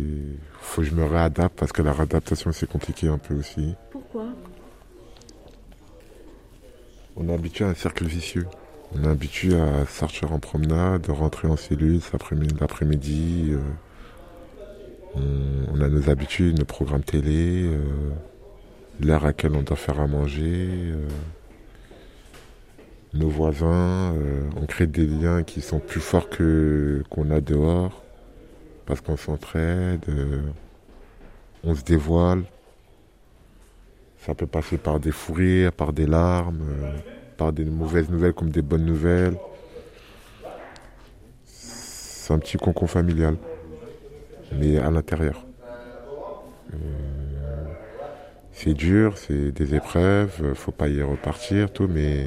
[0.62, 3.74] Faut que je me réadapte parce que la réadaptation, c'est compliqué un peu aussi.
[3.90, 4.26] Pourquoi
[7.16, 8.46] On est habitué à un cercle vicieux.
[8.96, 12.00] On est habitué à sortir en promenade, de rentrer en cellule
[12.60, 13.60] l'après-midi, euh,
[15.16, 15.22] on,
[15.74, 17.78] on a nos habitudes, nos programmes télé, euh,
[19.00, 21.08] l'heure à laquelle on doit faire à manger, euh,
[23.14, 24.14] nos voisins.
[24.16, 28.04] euh, on crée des liens qui sont plus forts que qu'on a dehors
[28.86, 30.42] parce qu'on s'entraide, euh,
[31.64, 32.44] on se dévoile.
[34.26, 36.98] Ça peut passer par des fous rires, par des larmes, euh,
[37.38, 39.38] par des mauvaises nouvelles comme des bonnes nouvelles.
[41.46, 43.38] C'est un petit concon familial,
[44.58, 45.46] mais à l'intérieur.
[46.74, 46.78] Euh,
[48.54, 52.26] c'est dur, c'est des épreuves, faut pas y repartir, tout, mais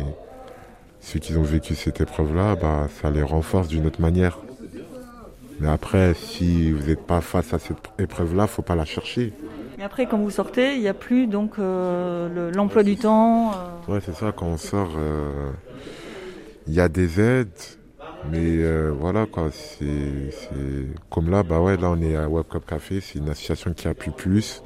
[1.00, 4.38] ceux qui ont vécu cette épreuve-là, bah, ça les renforce d'une autre manière.
[5.60, 9.32] Mais après, si vous n'êtes pas face à cette épreuve-là, faut pas la chercher.
[9.78, 13.52] Et après, quand vous sortez, il n'y a plus donc euh, le- l'emploi du temps.
[13.52, 15.50] euh, Ouais, c'est ça, quand on sort, euh,
[16.66, 17.48] il y a des aides,
[18.30, 19.86] mais euh, voilà quoi, c'est
[21.10, 23.88] comme là, bah ouais, là on est à Web Cup Café, c'est une association qui
[23.88, 24.62] appuie plus.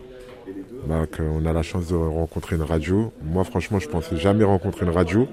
[0.86, 3.12] Bah, qu'on a la chance de rencontrer une radio.
[3.20, 5.26] Moi, franchement, je pensais jamais rencontrer une radio.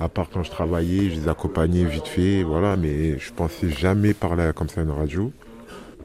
[0.00, 4.14] À part quand je travaillais, je les accompagnais vite fait, voilà, mais je pensais jamais
[4.14, 5.30] parler comme ça à une radio.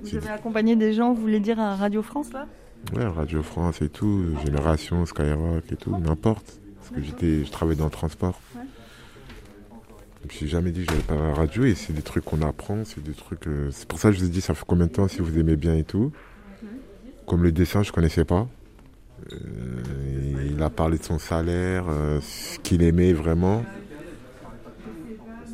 [0.04, 2.46] Vous avez accompagné des gens, vous voulez dire à Radio France là?
[2.96, 6.60] Ouais, Radio France et tout, Génération, Skyrock et tout, n'importe.
[6.80, 8.40] Parce que j'étais, je travaillais dans le transport.
[10.24, 12.24] Je me suis jamais dit que j'allais pas à la radio et c'est des trucs
[12.24, 13.46] qu'on apprend, c'est des trucs.
[13.48, 15.20] euh, c'est pour ça que je vous ai dit ça fait combien de temps si
[15.20, 16.14] vous aimez bien et tout.
[17.28, 18.48] Comme le dessin, je connaissais pas.
[19.34, 19.38] Euh,
[20.50, 23.66] il a parlé de son salaire, euh, ce qu'il aimait vraiment.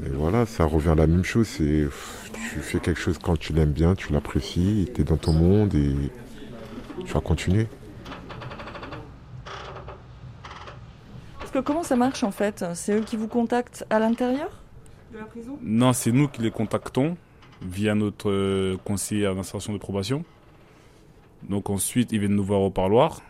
[0.06, 1.48] Et voilà, ça revient à la même chose.
[1.48, 1.88] C'est
[2.34, 5.74] tu fais quelque chose quand tu l'aimes bien, tu l'apprécies, tu es dans ton monde
[5.74, 5.96] et
[7.06, 7.68] tu vas continuer.
[11.62, 12.66] Que comment ça marche en fait?
[12.74, 14.50] C'est eux qui vous contactent à l'intérieur?
[15.12, 15.58] De la prison?
[15.62, 17.18] Non, c'est nous qui les contactons
[17.62, 20.24] via notre euh, conseiller à l'insertion de probation.
[21.44, 23.22] Donc ensuite, ils viennent nous voir au parloir,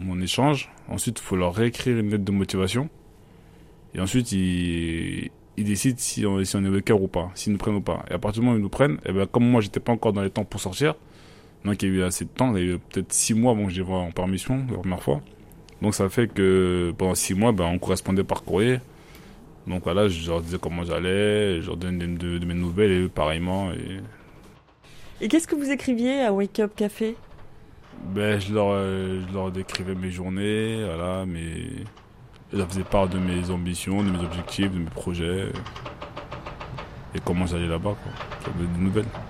[0.00, 0.70] on échange.
[0.88, 2.88] Ensuite, il faut leur réécrire une lettre de motivation.
[3.94, 7.58] Et ensuite, ils, ils décident si on, si on est waker ou pas, s'ils nous
[7.58, 8.04] prennent ou pas.
[8.08, 9.92] Et à partir du moment où ils nous prennent, et ben, comme moi, j'étais pas
[9.92, 10.94] encore dans les temps pour sortir,
[11.64, 13.52] donc il y a eu assez de temps, il y a eu peut-être six mois
[13.52, 15.20] avant que j'y vois en permission la première fois.
[15.82, 18.80] Donc ça fait que pendant six mois, ben, on correspondait par courrier.
[19.66, 23.00] Donc voilà, je leur disais comment j'allais, je leur donnais de, de mes nouvelles et
[23.02, 23.72] eux pareillement.
[23.72, 24.00] Et,
[25.22, 27.16] Et qu'est-ce que vous écriviez à Wake Up Café?
[28.14, 31.84] Ben, je, leur, euh, je leur décrivais mes journées, voilà, mes...
[32.52, 35.48] je leur faisais part de mes ambitions, de mes objectifs, de mes projets.
[37.14, 38.12] Et comment j'allais là-bas, quoi.
[38.40, 39.29] Je leur donnais des nouvelles.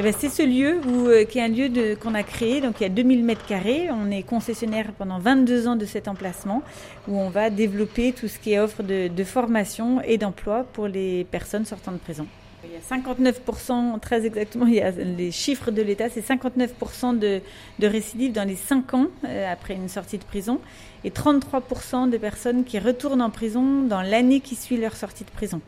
[0.00, 2.84] Eh ben, c'est ce lieu euh, qui est un lieu qu'on a créé, donc il
[2.84, 3.88] y a 2000 mètres carrés.
[3.90, 6.62] On est concessionnaire pendant 22 ans de cet emplacement
[7.08, 11.24] où on va développer tout ce qui est offre de, formation et d'emploi pour les
[11.24, 12.28] personnes sortant de prison.
[12.62, 17.40] Il y a 59%, très exactement, les chiffres de l'État, c'est 59% de,
[17.80, 20.60] de récidives dans les 5 ans euh, après une sortie de prison
[21.02, 25.30] et 33% de personnes qui retournent en prison dans l'année qui suit leur sortie de
[25.30, 25.60] prison.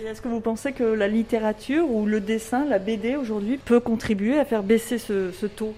[0.00, 3.80] Et est-ce que vous pensez que la littérature ou le dessin, la BD aujourd'hui, peut
[3.80, 5.74] contribuer à faire baisser ce, taux?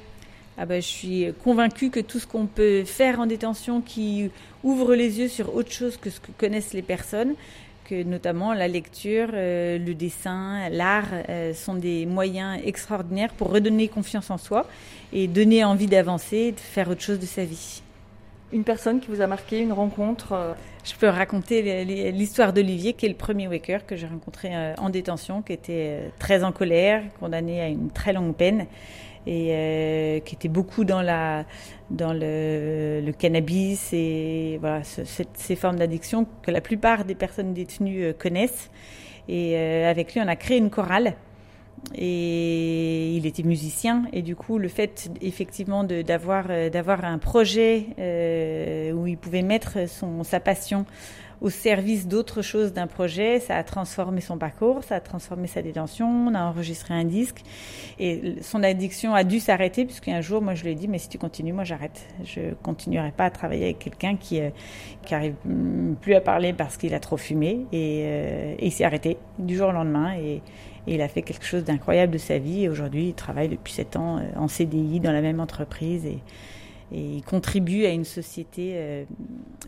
[0.56, 4.30] Ah ben, je suis convaincue que tout ce qu'on peut faire en détention qui
[4.62, 7.34] ouvre les yeux sur autre chose que ce que connaissent les personnes,
[7.84, 13.88] que notamment la lecture, euh, le dessin, l'art euh, sont des moyens extraordinaires pour redonner
[13.88, 14.68] confiance en soi
[15.12, 17.82] et donner envie d'avancer, de faire autre chose de sa vie.
[18.52, 20.52] Une personne qui vous a marqué, une rencontre euh,
[20.84, 24.90] Je peux raconter l'histoire d'Olivier, qui est le premier waker que j'ai rencontré euh, en
[24.90, 28.66] détention, qui était euh, très en colère, condamné à une très longue peine
[29.24, 31.44] et qui était beaucoup dans la
[31.90, 38.68] dans le, cannabis et ces formes d'addiction que la plupart des personnes détenues connaissent.
[39.28, 41.14] Et avec lui, on a créé une chorale.
[41.94, 44.04] Et il était musicien.
[44.12, 49.42] Et du coup le fait effectivement d'avoir euh, d'avoir un projet euh, où il pouvait
[49.42, 50.86] mettre son sa passion
[51.42, 55.60] au service d'autre chose d'un projet, ça a transformé son parcours, ça a transformé sa
[55.60, 57.42] détention, on a enregistré un disque.
[57.98, 61.08] Et son addiction a dû s'arrêter puisqu'un jour moi je lui ai dit mais si
[61.08, 64.50] tu continues moi j'arrête, je continuerai pas à travailler avec quelqu'un qui euh,
[65.04, 67.66] qui mm, plus à parler parce qu'il a trop fumé.
[67.72, 70.14] Et, euh, et il s'est arrêté du jour au lendemain.
[70.14, 70.42] Et
[70.86, 72.64] et il a fait quelque chose d'incroyable de sa vie.
[72.64, 76.18] Et aujourd'hui, il travaille depuis 7 ans euh, en CDI dans la même entreprise et,
[76.92, 79.04] et il contribue à une société euh,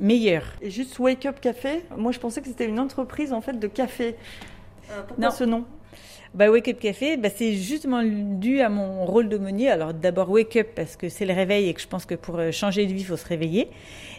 [0.00, 0.44] meilleure.
[0.60, 3.66] Et juste Wake Up Café, moi je pensais que c'était une entreprise en fait de
[3.68, 4.16] café.
[4.90, 5.30] Euh, pourquoi Non.
[5.30, 5.64] ce nom?
[6.34, 9.68] Bah, Wake Up Café, bah, c'est justement dû à mon rôle d'aumônier.
[9.70, 12.36] Alors d'abord Wake Up parce que c'est le réveil et que je pense que pour
[12.38, 13.68] euh, changer de vie, il faut se réveiller.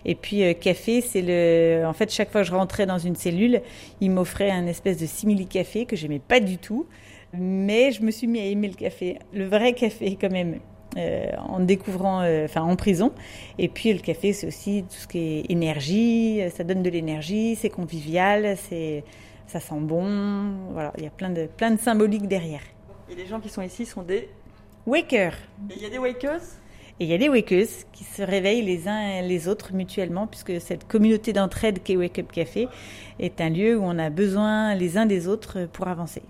[0.05, 1.85] Et puis euh, café, c'est le.
[1.85, 3.61] En fait, chaque fois que je rentrais dans une cellule,
[3.99, 6.85] il m'offrait un espèce de simili café que j'aimais pas du tout.
[7.33, 10.59] Mais je me suis mis à aimer le café, le vrai café quand même.
[10.97, 13.11] euh, en découvrant, enfin en prison.
[13.59, 17.55] Et puis le café, c'est aussi tout ce qui est énergie, ça donne de l'énergie,
[17.55, 19.03] c'est convivial, c'est,
[19.47, 20.69] ça sent bon.
[20.71, 22.61] Voilà, il y a plein de, plein de symboliques derrière.
[23.09, 24.29] Et les gens qui sont ici sont des
[24.85, 25.37] Wakers.
[25.69, 26.41] Et il y a des wakers?
[26.99, 30.27] Et il y a des wakeuses qui se réveillent les uns et les autres mutuellement,
[30.27, 32.67] puisque cette communauté d'entraide qu'est Wake Up Café
[33.19, 36.21] est un lieu où on a besoin les uns des autres pour avancer.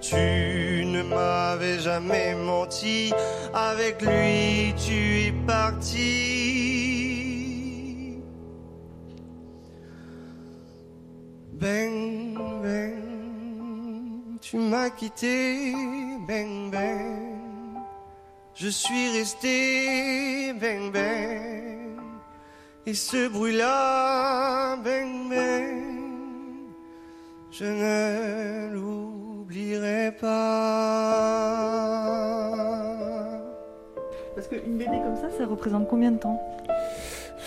[0.00, 3.12] Tu ne m'avais jamais menti,
[3.52, 6.91] avec lui tu es parti.
[11.62, 15.72] Bang, bang, tu m'as quitté,
[16.26, 17.78] bang, bang.
[18.52, 22.00] Je suis resté, bang, bang.
[22.84, 25.84] Et ce bruit-là, bang, bang,
[27.52, 30.32] je ne l'oublierai pas.
[34.34, 36.40] Parce qu'une BD comme ça, ça représente combien de temps?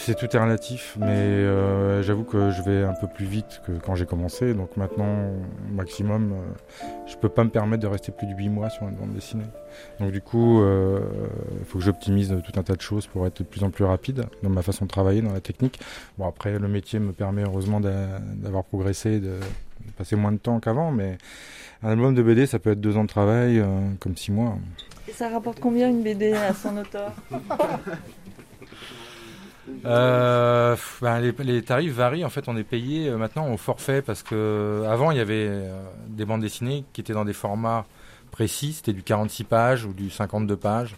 [0.06, 3.72] C'est tout est relatif, mais euh, j'avoue que je vais un peu plus vite que
[3.72, 4.54] quand j'ai commencé.
[4.54, 8.50] Donc maintenant, au maximum, euh, je peux pas me permettre de rester plus de 8
[8.50, 9.48] mois sur une bande dessinée.
[10.00, 11.00] Donc du coup, euh,
[11.60, 13.84] il faut que j'optimise tout un tas de choses pour être de plus en plus
[13.84, 15.80] rapide dans ma façon de travailler, dans la technique.
[16.20, 19.40] Bon après, le métier me permet heureusement d'a- d'avoir progressé, de,
[19.98, 21.18] passer moins de temps qu'avant, mais
[21.82, 23.66] un album de BD, ça peut être deux ans de travail, euh,
[24.00, 24.56] comme six mois.
[25.08, 27.12] Et ça rapporte combien une BD à son auteur?
[29.86, 32.26] Euh, ben, les, les tarifs varient.
[32.26, 35.48] En fait, on est payé euh, maintenant au forfait parce que avant il y avait
[35.50, 37.86] euh, des bandes dessinées qui étaient dans des formats
[38.32, 38.74] précis.
[38.74, 40.96] C'était du 46 pages ou du 52 pages.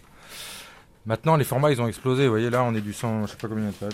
[1.06, 2.24] Maintenant, les formats ils ont explosé.
[2.24, 3.92] Vous voyez là, on est du 100, je sais pas combien de pages.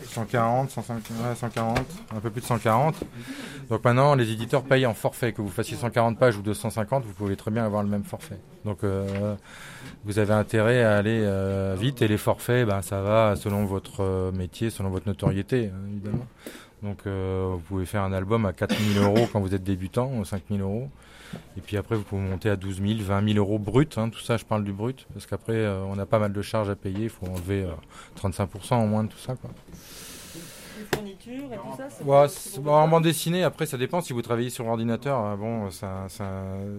[0.00, 1.78] Là, 140, 150, ouais, 140,
[2.16, 2.96] un peu plus de 140.
[3.68, 5.32] Donc maintenant, les éditeurs payent en forfait.
[5.32, 8.38] Que vous fassiez 140 pages ou 250, vous pouvez très bien avoir le même forfait.
[8.64, 9.34] Donc euh,
[10.04, 14.02] vous avez intérêt à aller euh, vite et les forfaits, ben, ça va selon votre
[14.02, 16.26] euh, métier, selon votre notoriété, hein, évidemment.
[16.82, 20.62] Donc vous pouvez faire un album à 4000 euros quand vous êtes débutant, ou 5000
[20.62, 20.88] euros.
[21.56, 23.96] Et puis après, vous pouvez monter à 12 000, 20 000 euros brut.
[23.98, 25.06] hein, tout ça, je parle du brut.
[25.12, 27.04] Parce qu'après, euh, on a pas mal de charges à payer.
[27.04, 27.72] Il faut enlever euh,
[28.20, 29.34] 35% au moins de tout ça.
[29.36, 29.50] Quoi.
[30.78, 33.76] Les fournitures et tout ça c'est Ouais, pas- c'est- bon, en bande dessinée, après, ça
[33.76, 34.00] dépend.
[34.00, 36.24] Si vous travaillez sur ordinateur, euh, bon, ça, ça,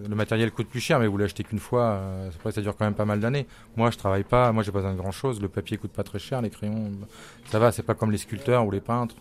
[0.09, 1.83] le matériel coûte plus cher, mais vous l'achetez qu'une fois.
[1.83, 3.45] euh, après, ça dure quand même pas mal d'années.
[3.77, 4.51] Moi, je travaille pas.
[4.51, 5.39] Moi, j'ai pas besoin de grand chose.
[5.39, 6.41] Le papier coûte pas très cher.
[6.41, 6.91] Les crayons,
[7.51, 7.71] ça va.
[7.71, 9.15] C'est pas comme les sculpteurs ou les peintres.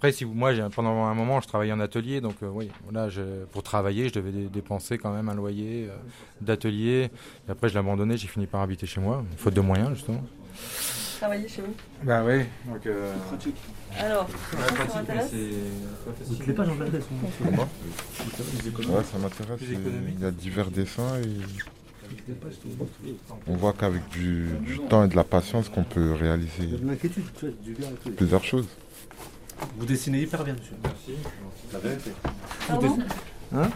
[0.00, 2.70] Après, si vous, moi, j'ai- pendant un moment, je travaillais en atelier, donc euh, oui,
[3.10, 5.96] je- pour travailler, je devais dé- dépenser quand même un loyer euh,
[6.40, 7.10] d'atelier.
[7.46, 8.16] Et après, je l'ai abandonné.
[8.16, 10.22] J'ai fini par habiter chez moi, faute de moyens, justement.
[11.18, 11.74] Travailler chez vous?
[12.02, 12.86] Bah oui, donc.
[12.86, 13.12] euh,
[13.98, 15.20] Alors, Ouais, pratique, mais
[16.46, 17.68] c'est pas elles sont- Comment
[18.96, 19.60] Ouais, ça m'intéresse.
[19.60, 21.36] Il y a divers dessins et
[23.46, 26.70] on voit qu'avec du, du temps et de la patience qu'on peut réaliser
[28.16, 28.66] plusieurs choses.
[29.76, 30.76] Vous dessinez hyper bien, monsieur.
[30.82, 31.12] Merci.
[31.72, 32.10] La vérité.
[32.68, 33.04] Vous dessinez-
[33.54, 33.68] Hein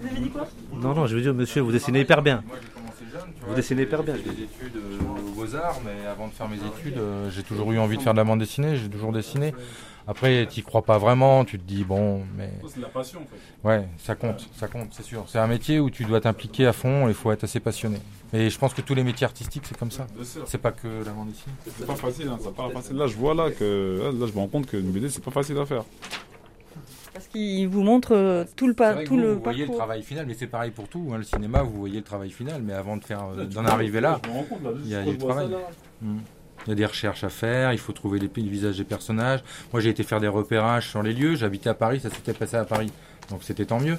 [0.00, 0.48] Vous avez dit quoi?
[0.72, 2.42] Non, non, je veux dire, monsieur, vous dessinez hyper bien.
[2.46, 3.32] Moi, j'ai commencé jeune.
[3.34, 4.14] tu Vous vois, dessinez hyper bien.
[4.16, 7.42] J'ai fait des études euh, aux Beaux-Arts, mais avant de faire mes études, euh, j'ai
[7.42, 9.54] toujours eu envie de faire de la bande dessinée, j'ai toujours dessiné.
[10.06, 12.50] Après, tu crois pas vraiment, tu te dis, bon, mais.
[12.68, 13.68] C'est de la passion en fait.
[13.68, 15.24] Ouais, ça compte, ça compte, c'est sûr.
[15.28, 17.98] C'est un métier où tu dois t'impliquer à fond et il faut être assez passionné.
[18.34, 20.06] Et je pense que tous les métiers artistiques, c'est comme ça.
[20.46, 21.54] C'est pas que la bande dessinée.
[21.78, 22.96] C'est pas facile, hein, c'est pas facile.
[22.96, 25.56] Là, je vois là que là, je me rends compte qu'une BD, c'est pas facile
[25.58, 25.84] à faire.
[27.14, 29.40] Parce qu'il vous montre euh, tout le, C'est pas, vrai que tout vous, le vous
[29.42, 31.10] voyez le travail final, mais c'est pareil pour tout.
[31.12, 31.18] hein.
[31.18, 34.20] Le cinéma, vous voyez le travail final, mais avant de faire, euh, d'en arriver là,
[34.82, 35.46] il y a, du travail.
[35.46, 35.58] ça, là.
[36.02, 36.18] Mm.
[36.66, 39.42] Il y a des recherches à faire, il faut trouver les, les visages des personnages.
[39.72, 41.36] Moi, j'ai été faire des repérages sur les lieux.
[41.36, 42.90] J'habitais à Paris, ça s'était passé à Paris.
[43.30, 43.96] Donc c'était tant mieux.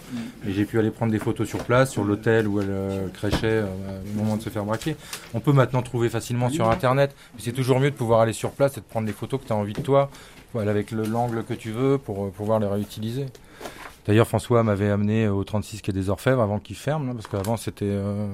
[0.47, 3.65] Et j'ai pu aller prendre des photos sur place, sur l'hôtel où elle euh, euh,
[4.13, 4.95] au moment de se faire braquer.
[5.33, 7.15] On peut maintenant trouver facilement sur Internet.
[7.35, 9.47] Mais c'est toujours mieux de pouvoir aller sur place et de prendre les photos que
[9.47, 10.09] tu as envie de toi,
[10.53, 13.25] voilà, avec le- l'angle que tu veux pour euh, pouvoir les réutiliser.
[14.05, 17.57] D'ailleurs, François m'avait amené au 36 quai des Orfèvres avant qu'il ferme, là, parce qu'avant
[17.57, 18.27] c'était euh,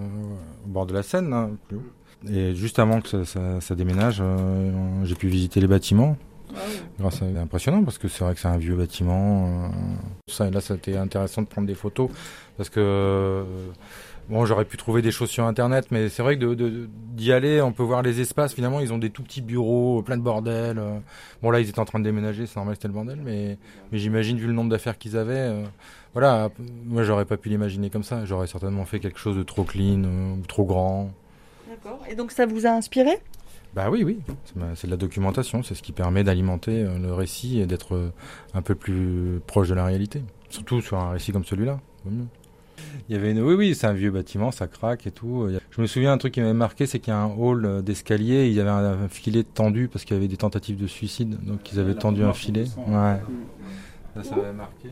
[0.65, 1.83] au bord de la Seine, là, plus haut.
[2.29, 4.71] Et juste avant que ça, ça- ça déménage, euh,
[5.05, 6.17] j'ai pu visiter les bâtiments.
[6.99, 9.47] Grâce à, c'est impressionnant parce que c'est vrai que c'est un vieux bâtiment.
[9.47, 9.67] euh,
[10.27, 12.09] tout ça, et là, c'était intéressant de prendre des photos
[12.57, 13.43] parce que euh,
[14.29, 17.31] bon, j'aurais pu trouver des choses sur internet, mais c'est vrai que de- de- d'y
[17.31, 18.53] aller, on peut voir les espaces.
[18.53, 20.79] Finalement, ils ont des tout petits bureaux, plein de bordel.
[21.41, 23.57] Bon, là, ils étaient en train de déménager, c'est normal, c'était le bordel, mais,
[23.91, 25.33] mais j'imagine vu le nombre d'affaires qu'ils avaient.
[25.35, 25.63] euh,
[26.13, 26.49] voilà,
[26.85, 28.25] moi, j'aurais pas pu l'imaginer comme ça.
[28.25, 31.09] J'aurais certainement fait quelque chose de trop clean euh, ou trop grand.
[31.83, 31.99] D'accord.
[32.09, 33.19] Et donc ça vous a inspiré?
[33.73, 34.19] Bah oui, oui,
[34.75, 38.11] c'est de la documentation, c'est ce qui permet d'alimenter euh, le récit et d'être euh,
[38.53, 40.23] un peu plus proche de la réalité.
[40.49, 41.79] Surtout sur un récit comme celui-là.
[42.05, 43.41] Il y avait une...
[43.41, 45.47] Oui, oui, c'est un vieux bâtiment, ça craque et tout.
[45.69, 47.81] Je me souviens, un truc qui m'avait marqué, c'est qu'il y a un hall euh,
[47.81, 51.37] d'escalier, il y avait un, filet tendu parce qu'il y avait des tentatives de suicide,
[51.41, 52.65] donc ils avaient tendu un filet.
[52.87, 53.21] Ouais.
[54.15, 54.89] Ça, ça m'avait marqué.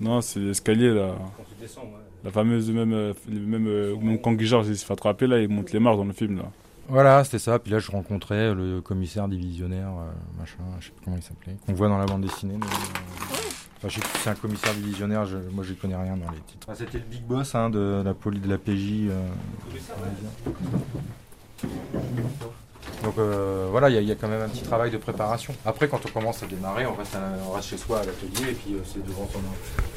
[0.00, 1.14] Non, c'est l'escalier là.
[1.48, 2.05] tu descends, ouais.
[2.26, 5.26] La fameuse même, euh, le même euh, où mon Kang George il se fait attraper
[5.28, 6.50] là, il monte les marches dans le film là.
[6.88, 7.58] Voilà, c'était ça.
[7.58, 10.10] Puis là, je rencontrais le commissaire divisionnaire, euh,
[10.40, 12.54] machin, je sais pas comment il s'appelait, qu'on voit dans la bande dessinée.
[12.58, 13.36] mais, euh,
[13.78, 16.40] Enfin, je sais que c'est un commissaire divisionnaire, je, moi je connais rien dans les
[16.46, 16.66] titres.
[16.70, 19.08] Ah, c'était le big boss hein, de la police de la PJ.
[19.10, 19.28] euh,
[23.02, 24.96] donc euh, voilà, il y, a- il y a quand même un petit travail de
[24.98, 25.54] préparation.
[25.64, 28.50] Après, quand on commence à démarrer, on reste, à- on reste chez soi à l'atelier
[28.50, 29.40] et puis euh, c'est devant, son,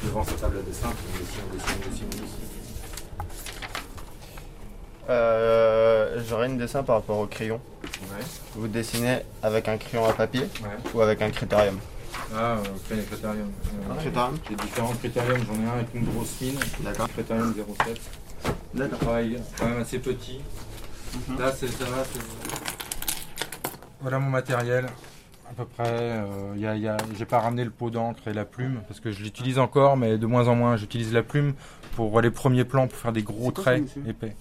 [0.06, 2.26] devant sa table à dessin qu'on dessine, on dessine, on dessine, on dessine.
[5.08, 7.60] Euh, J'aurais une dessin par rapport au crayon.
[7.84, 8.24] Ouais.
[8.54, 10.68] Vous dessinez avec un crayon à papier Ouais.
[10.94, 11.78] ou avec un critérium?
[12.36, 13.50] Ah, ok, les critériums.
[13.90, 15.40] Un critérium J'ai différents critériums.
[15.46, 16.58] J'en ai un avec une grosse mine.
[16.80, 17.08] D'accord.
[17.08, 17.54] Critérium
[17.86, 18.00] 07.
[18.74, 18.98] D'accord.
[19.00, 20.40] Travail quand même assez petit.
[21.28, 21.38] Mhm.
[21.40, 22.04] Là, c'est ça va.
[22.04, 22.69] c'est-
[24.02, 24.86] Voilà mon matériel.
[25.48, 25.88] À peu près.
[25.88, 26.54] euh,
[27.18, 30.16] J'ai pas ramené le pot d'encre et la plume parce que je l'utilise encore, mais
[30.16, 30.76] de moins en moins.
[30.76, 31.54] J'utilise la plume
[31.96, 34.36] pour les premiers plans, pour faire des gros traits épais.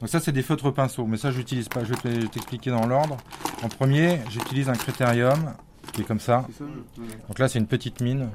[0.00, 1.82] Donc ça, c'est des feutres pinceaux, mais ça, je n'utilise pas.
[1.84, 3.16] Je vais te- t'expliquer dans l'ordre.
[3.62, 5.54] En premier, j'utilise un critérium
[5.92, 6.44] qui est comme ça.
[7.28, 8.28] Donc là, c'est une petite mine,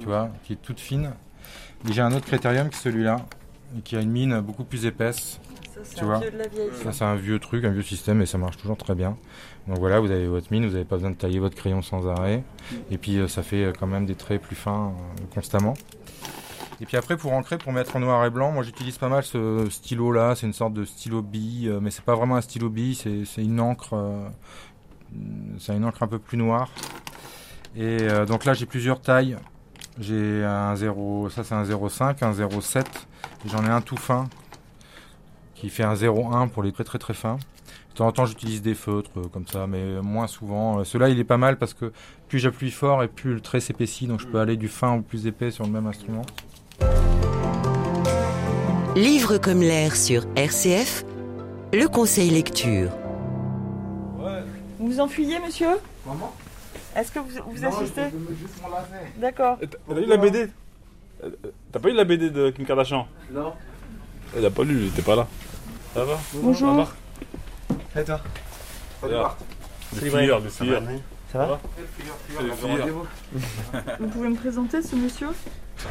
[0.00, 1.12] tu vois, qui est toute fine.
[1.88, 3.16] Et j'ai un autre critérium qui est celui-là,
[3.84, 5.38] qui a une mine beaucoup plus épaisse.
[5.84, 6.70] C'est un vieux de la vieille.
[6.82, 9.16] Ça, c'est un vieux truc, un vieux système, et ça marche toujours très bien.
[9.68, 12.08] Donc voilà, vous avez votre mine, vous n'avez pas besoin de tailler votre crayon sans
[12.08, 12.42] arrêt.
[12.90, 15.74] Et puis, euh, ça fait euh, quand même des traits plus fins euh, constamment.
[16.80, 19.22] Et puis après, pour ancrer, pour mettre en noir et blanc, moi j'utilise pas mal
[19.22, 20.34] ce stylo-là.
[20.34, 23.60] C'est une sorte de stylo bille, mais c'est pas vraiment un stylo bille, c'est une
[23.60, 23.94] encre,
[25.58, 26.70] c'est une encre un peu plus noire.
[27.76, 29.36] Et donc là, j'ai plusieurs tailles.
[29.98, 32.78] J'ai un 0, ça c'est un 0,5, un 0,7.
[32.80, 34.30] Et J'en ai un tout fin
[35.60, 37.36] qui fait un 0,1 pour les très très très fins.
[37.90, 40.78] De temps en temps, j'utilise des feutres euh, comme ça, mais moins souvent.
[40.80, 41.92] Euh, Celui-là, il est pas mal parce que
[42.28, 45.02] plus j'appuie fort et plus le trait s'épaissit, donc je peux aller du fin au
[45.02, 46.22] plus épais sur le même instrument.
[48.96, 51.04] Livre comme l'air sur RCF,
[51.72, 52.90] le conseil lecture.
[54.78, 55.68] Vous vous enfuyez, monsieur?
[56.06, 56.32] Maman?
[56.96, 58.02] Est-ce que vous, vous Non, assistez?
[58.10, 59.12] je veux juste mon lacet.
[59.18, 59.58] D'accord.
[59.88, 60.48] T'as lu la BD
[61.22, 61.30] Euh,
[61.70, 63.06] T'as pas lu la BD de Kim Kardashian?
[63.32, 63.52] Non.
[64.36, 65.26] Il a pas lu, il était pas là.
[65.94, 66.86] Ça va Bonjour.
[67.94, 68.20] Ça va Et toi
[69.96, 70.10] filles,
[70.42, 70.80] des Ça va,
[71.32, 71.60] Ça va.
[73.98, 75.28] Vous pouvez me présenter ce monsieur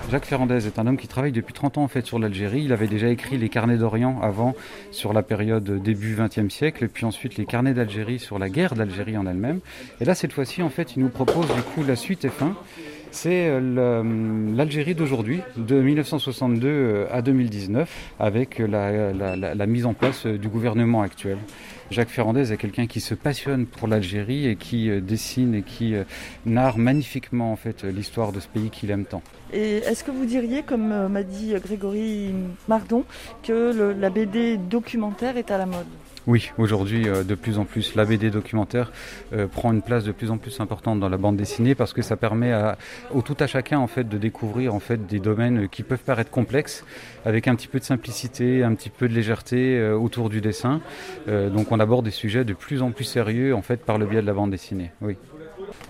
[0.09, 2.63] Jacques Ferrandez est un homme qui travaille depuis 30 ans en fait sur l'Algérie.
[2.63, 4.55] Il avait déjà écrit les carnets d'Orient avant
[4.91, 8.75] sur la période début XXe siècle, et puis ensuite les carnets d'Algérie sur la guerre
[8.75, 9.59] d'Algérie en elle-même.
[9.99, 12.55] Et là, cette fois-ci, en fait, il nous propose du coup la suite et fin.
[13.11, 17.89] C'est euh, le- l'Algérie d'aujourd'hui, de 1962 euh, à 2019,
[18.19, 21.37] avec la, mise en place euh, du gouvernement actuel.
[21.89, 25.95] Jacques Ferrandez est quelqu'un qui se passionne pour l'Algérie et qui euh, dessine et qui
[25.95, 26.03] euh,
[26.45, 29.23] narre magnifiquement en fait l'histoire de ce pays qu'il aime tant.
[29.51, 32.31] Et est-ce que vous diriez, comme euh, m'a dit euh, Grégory
[32.67, 33.03] Mardon,
[33.41, 35.87] que la BD documentaire est à la mode?
[36.29, 38.91] Oui, aujourd'hui, euh, de plus en plus, la BD documentaire
[39.33, 42.03] euh, prend une place de plus en plus importante dans la bande dessinée parce que
[42.03, 42.77] ça permet à,
[43.11, 46.29] au tout à chacun en fait de découvrir en fait des domaines qui peuvent paraître
[46.29, 46.85] complexes
[47.25, 50.81] avec un petit peu de simplicité, un petit peu de légèreté euh, autour du dessin.
[51.27, 54.21] Donc on aborde des sujets de plus en plus sérieux en fait par le biais
[54.21, 54.91] de la bande dessinée.
[55.01, 55.17] Oui.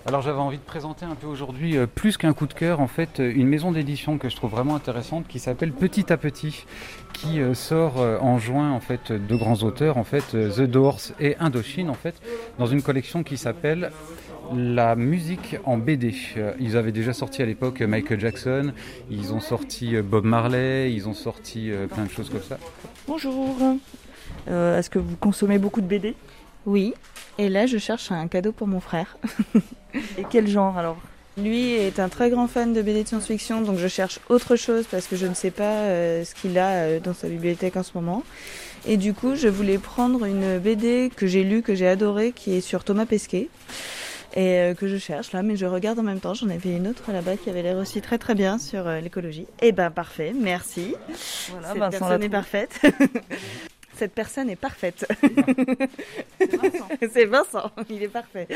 [0.06, 2.86] Alors j'avais envie de présenter un peu aujourd'hui, euh, plus qu'un coup de cœur, en
[2.86, 6.64] fait, euh, une maison d'édition que je trouve vraiment intéressante qui s'appelle Petit à Petit,
[7.12, 10.62] qui euh, sort euh, en juin en fait de grands auteurs, en fait euh, The
[10.62, 12.20] Doors et Indochine en fait,
[12.58, 13.90] dans une collection qui s'appelle
[14.54, 16.14] la musique en BD.
[16.58, 18.72] Ils avaient déjà sorti à l'époque Michael Jackson,
[19.10, 22.58] ils ont sorti Bob Marley, ils ont sorti euh, plein de choses comme ça.
[23.06, 23.56] Bonjour.
[24.48, 26.14] Euh, est-ce que vous consommez beaucoup de BD
[26.66, 26.94] Oui,
[27.40, 29.16] et là je cherche un cadeau pour mon frère.
[30.18, 30.98] Et quel genre alors?
[31.36, 34.84] Lui est un très grand fan de BD de science-fiction, donc je cherche autre chose
[34.90, 37.82] parce que je ne sais pas euh, ce qu'il a euh, dans sa bibliothèque en
[37.82, 38.22] ce moment.
[38.86, 42.54] Et du coup, je voulais prendre une BD que j'ai lue, que j'ai adorée, qui
[42.54, 43.48] est sur Thomas Pesquet.
[44.34, 46.34] Et euh, que je cherche là, mais je regarde en même temps.
[46.34, 49.46] J'en avais une autre là-bas qui avait l'air aussi très très bien sur euh, l'écologie.
[49.60, 50.94] Eh ben parfait, merci.
[51.50, 52.80] Voilà, Cette Vincent personne est parfaite.
[54.00, 55.06] Cette personne est parfaite.
[57.12, 58.48] C'est Vincent, il est parfait.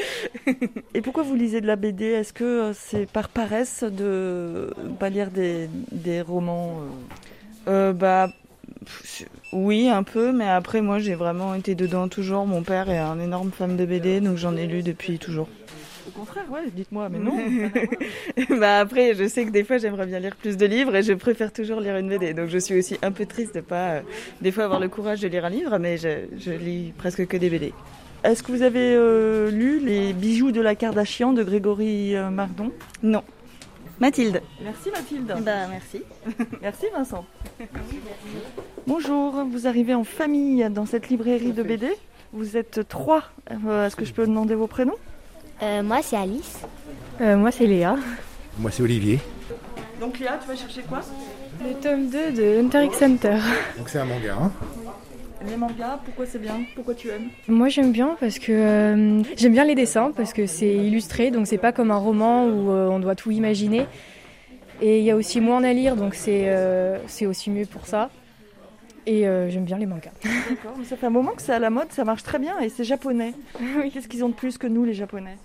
[0.94, 5.10] Et pourquoi vous lisez de la BD Est-ce que euh, c'est par paresse de pas
[5.10, 6.80] lire des, des romans
[7.66, 7.90] euh?
[7.90, 8.30] Euh, bah
[9.52, 12.46] oui, un peu, mais après moi j'ai vraiment été dedans toujours.
[12.46, 15.48] Mon père est un énorme fan de BD, donc j'en ai lu depuis toujours.
[16.06, 17.38] Au contraire, ouais, dites-moi, mais non.
[18.58, 21.14] bah après, je sais que des fois j'aimerais bien lire plus de livres et je
[21.14, 22.34] préfère toujours lire une BD.
[22.34, 24.00] Donc je suis aussi un peu triste de pas euh,
[24.42, 27.36] des fois avoir le courage de lire un livre, mais je, je lis presque que
[27.36, 27.72] des BD.
[28.24, 32.72] Est-ce que vous avez euh, lu Les bijoux de la Kardashian de Grégory euh, Mardon?
[33.02, 33.22] Non.
[34.00, 34.40] Mathilde.
[34.62, 35.34] Merci Mathilde.
[35.44, 36.02] Bah merci.
[36.62, 37.24] Merci Vincent.
[38.86, 41.88] Bonjour, vous arrivez en famille dans cette librairie de BD.
[42.32, 43.24] Vous êtes trois.
[43.50, 44.96] Euh, Est-ce que je peux demander vos prénoms?
[45.62, 46.58] Euh, moi, c'est Alice.
[47.20, 47.96] moi, c'est Léa.
[48.58, 49.20] Moi, c'est Olivier.
[50.00, 51.00] Donc Léa, tu vas chercher quoi?
[51.62, 53.38] Le tome 2 de Hunter x Hunter.
[53.78, 54.34] Donc, c'est un manga.
[54.40, 54.52] Hein
[55.48, 56.62] Les mangas, pourquoi c'est bien?
[56.74, 57.28] Pourquoi tu aimes?
[57.48, 61.46] Moi, j'aime bien parce que euh, j'aime bien les dessins parce que c'est illustré, donc
[61.46, 63.86] c'est pas comme un roman où euh, on doit tout imaginer.
[64.82, 67.86] Et il y a aussi moins à lire, donc c'est euh, c'est aussi mieux pour
[67.86, 68.10] ça.
[69.06, 70.12] Et euh, j'aime bien les mangas.
[70.22, 72.58] D'accord, mais ça fait un moment que c'est à la mode, ça marche très bien
[72.60, 73.34] et c'est japonais.
[73.92, 75.36] Qu'est-ce qu'ils ont de plus que nous, les japonais?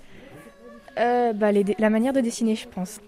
[0.97, 3.01] Euh, bah, les la manière de dessiner, je pense.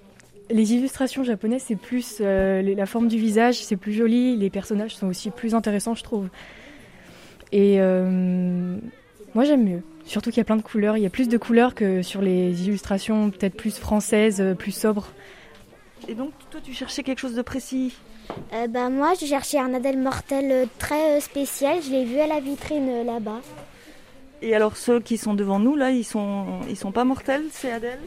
[0.50, 4.36] Les illustrations japonaises, c'est plus euh, la forme du visage, c'est plus joli.
[4.36, 6.28] Les personnages sont aussi plus intéressants, je trouve.
[7.54, 7.78] Et
[9.34, 9.82] moi, j'aime mieux.
[10.04, 10.98] Surtout qu'il y a plein de couleurs.
[10.98, 15.14] Il y a plus de couleurs que sur les illustrations peut-être plus françaises, plus sobres.
[16.10, 17.94] Et donc, toi, tu cherchais quelque chose de précis?
[18.54, 21.80] Euh, bah, moi, je cherchais un Adèle Mortel euh, très euh, spécial.
[21.82, 23.42] Je l'ai vu à la vitrine là-bas.
[24.44, 27.72] Et alors ceux qui sont devant nous là, ils sont ils sont pas mortels, c'est
[27.72, 28.00] Adèle?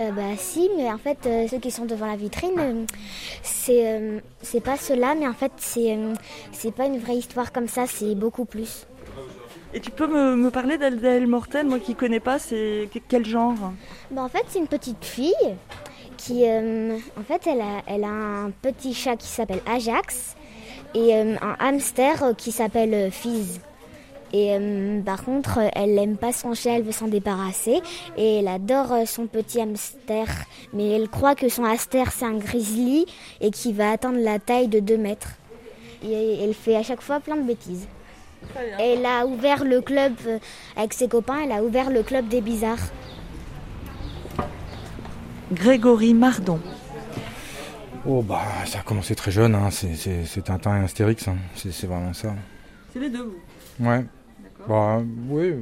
[0.00, 2.84] Euh, bah si, mais en fait, euh, ceux qui sont devant la vitrine, euh,
[3.42, 5.96] c'est c'est pas ceux-là, mais en fait, c'est
[6.50, 8.84] c'est pas une vraie histoire comme ça, c'est beaucoup plus.
[9.72, 13.24] Et tu peux me, me parler d'Adèle Mortel, moi qui connais pas, c'est que- quel
[13.24, 13.54] genre?
[14.10, 15.34] Bah, en fait, c'est une petite fille
[16.16, 20.36] qui, euh, en fait, elle a, elle a un petit chat qui s'appelle Ajax
[20.96, 23.60] et euh, un hamster qui s'appelle euh, Fizz.
[24.32, 27.80] Et euh, par contre, elle n'aime pas son chat, elle veut s'en débarrasser.
[28.16, 30.26] Et elle adore son petit hamster.
[30.72, 33.06] Mais elle croit que son hamster, c'est un grizzly
[33.40, 35.30] et qui va atteindre la taille de 2 mètres.
[36.02, 37.86] Et elle fait à chaque fois plein de bêtises.
[38.78, 40.14] Elle a ouvert le club
[40.76, 42.92] avec ses copains, elle a ouvert le club des bizarres.
[45.52, 46.60] Grégory Mardon.
[48.04, 49.70] Oh bah ça a commencé très jeune, hein.
[49.70, 51.36] c'est, Tintin et Astérix, hein.
[51.54, 52.34] c'est, vraiment ça.
[52.92, 53.32] C'est les deux,
[53.78, 54.04] vous Ouais.
[54.68, 55.54] Bah oui,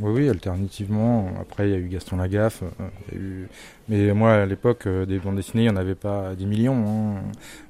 [0.00, 1.28] oui, oui, alternativement.
[1.40, 3.48] Après il y a eu Gaston Lagaffe, euh, il y a eu...
[3.88, 6.84] mais moi à l'époque euh, des bandes dessinées, il n'y en avait pas 10 millions.
[6.86, 7.22] hein.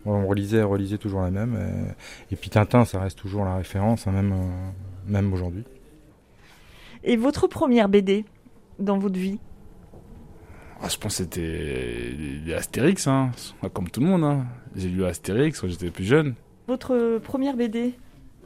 [0.07, 1.57] On relisait, relisait toujours la même.
[2.31, 4.71] Et, et puis Tintin, ça reste toujours la référence, hein, même, euh,
[5.07, 5.65] même aujourd'hui.
[7.05, 8.25] Et votre première BD
[8.79, 9.39] dans votre vie?
[10.83, 11.41] Ah, je pense que c'était
[12.45, 13.31] les Astérix, hein.
[13.75, 14.25] comme tout le monde.
[14.25, 14.45] Hein.
[14.77, 16.35] J'ai lu Astérix quand j'étais plus jeune.
[16.69, 17.95] Votre première BD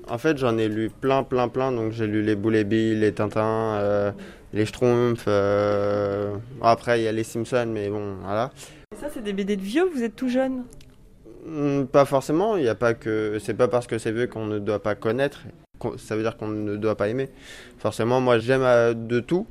[0.08, 1.72] En fait, j'en ai lu plein, plein, plein.
[1.72, 4.12] Donc, j'ai lu les Boules et Billes, les Tintins, euh,
[4.54, 5.24] les Schtroumpfs.
[5.28, 8.50] euh, Après, il y a les Simpsons, mais bon, voilà.
[8.94, 10.64] Et ça, c'est des BD de vieux, vous êtes tout jeune?
[11.46, 12.56] Hmm, Pas forcément.
[12.56, 13.38] Il n'y a pas que.
[13.40, 15.42] C'est pas parce que c'est vieux qu'on ne doit pas connaître.
[15.98, 17.28] Ça veut dire qu'on ne doit pas aimer.
[17.78, 19.46] Forcément, moi, j'aime euh, de tout.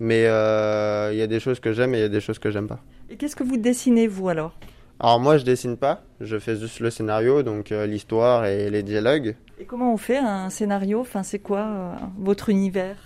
[0.00, 2.38] Mais euh, il y a des choses que j'aime et il y a des choses
[2.38, 2.80] que j'aime pas.
[3.10, 4.52] Et qu'est-ce que vous dessinez, vous, alors?
[5.00, 6.02] Alors, moi, je dessine pas.
[6.20, 9.36] Je fais juste le scénario, donc euh, l'histoire et les dialogues.
[9.60, 11.00] Et comment on fait un scénario?
[11.00, 12.96] Enfin, c'est quoi euh, votre univers?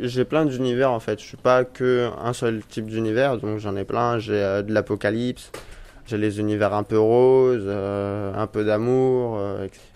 [0.00, 1.20] J'ai plein d'univers en fait.
[1.20, 4.18] Je suis pas que un seul type d'univers, donc j'en ai plein.
[4.18, 5.52] J'ai de l'apocalypse,
[6.06, 9.38] j'ai les univers un peu roses, un peu d'amour.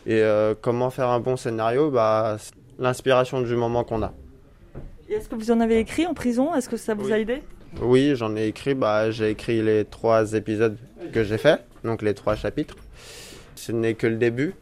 [0.06, 0.22] et
[0.60, 1.90] comment faire un bon scénario?
[1.90, 2.36] Bah,
[2.78, 4.12] l'inspiration du moment qu'on a.
[5.10, 6.54] Est-ce que vous en avez écrit en prison?
[6.54, 7.42] Est-ce que ça vous a aidé?
[7.80, 8.74] Oui, j'en ai écrit.
[8.74, 10.76] Bah, j'ai écrit les trois épisodes
[11.12, 12.76] que j'ai fait, donc les trois chapitres.
[13.54, 14.54] Ce n'est que le début,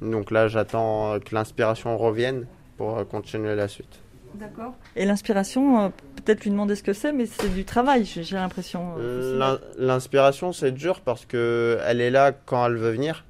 [0.00, 4.00] donc là j'attends que l'inspiration revienne pour euh, continuer la suite.
[4.34, 4.74] D'accord.
[4.96, 8.94] Et l'inspiration, euh, peut-être lui demander ce que c'est, mais c'est du travail, j'ai l'impression.
[8.98, 13.24] euh, L'in- L'inspiration, c'est dur parce que elle est là quand elle veut venir.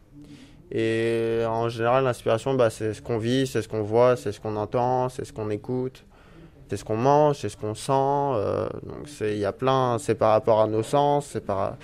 [0.73, 4.41] Et en général, l'inspiration, bah, c'est ce qu'on vit, c'est ce qu'on voit, c'est ce
[4.41, 6.05] qu'on entend, c'est ce qu'on écoute,
[6.75, 7.93] c'est ce qu'on mange, c'est ce qu'on sent.
[7.93, 11.77] euh, donc c'est- il y a plein, c'est par rapport à nos sens, c'est par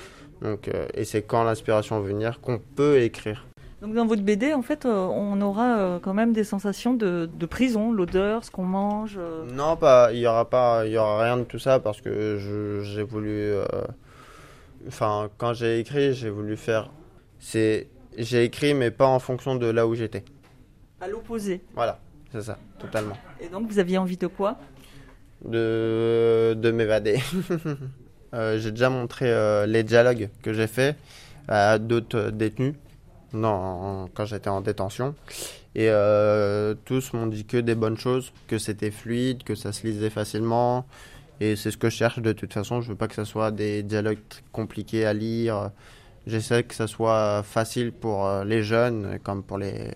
[0.43, 3.47] donc euh, et c'est quand l'inspiration veut venir qu'on peut écrire.
[3.83, 7.47] Donc dans votre BD, en fait, euh, on aura quand même des sensations de, de
[7.47, 9.19] prison, l'odeur, ce qu'on mange.
[9.55, 12.37] Non, pas, il y aura pas, il y aura rien de tout ça parce que
[12.83, 13.53] j'ai voulu,
[14.89, 16.91] enfin, quand j'ai écrit, j'ai voulu faire,
[17.39, 17.87] c'est,
[18.19, 20.25] j'ai écrit mais pas en fonction de là où j'étais.
[21.01, 21.63] À l'opposé.
[21.75, 21.99] Voilà,
[22.33, 23.15] c'est ça, totalement.
[23.41, 24.57] Et donc vous aviez envie de quoi?
[25.45, 27.19] De, de m'évader.
[28.33, 30.95] Euh, j'ai déjà montré euh, les dialogues que j'ai fait
[31.49, 32.77] à d'autres détenus
[33.33, 35.15] non, quand j'étais en détention.
[35.75, 39.87] Et euh, tous m'ont dit que des bonnes choses, que c'était fluide, que ça se
[39.87, 40.87] lisait facilement.
[41.41, 42.81] Et c'est ce que je cherche de toute façon.
[42.81, 44.19] Je veux pas que ça soit des dialogues
[44.53, 45.71] compliqués à lire.
[46.27, 49.93] J'essaie que ça soit facile pour euh, les jeunes comme pour les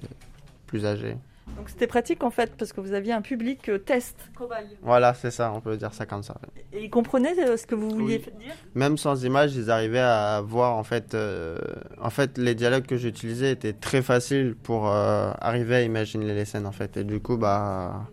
[0.66, 1.16] plus âgés.
[1.56, 4.66] Donc c'était pratique en fait, parce que vous aviez un public euh, test, cobaye.
[4.82, 6.36] Voilà, c'est ça, on peut dire ça comme ça.
[6.72, 8.54] Et ils comprenaient euh, ce que vous vouliez dire?
[8.74, 11.58] Même sans images, ils arrivaient à voir en fait, euh,
[12.00, 16.44] en fait, les dialogues que j'utilisais étaient très faciles pour euh, arriver à imaginer les
[16.44, 16.96] scènes en fait.
[16.96, 18.08] Et du coup, bah,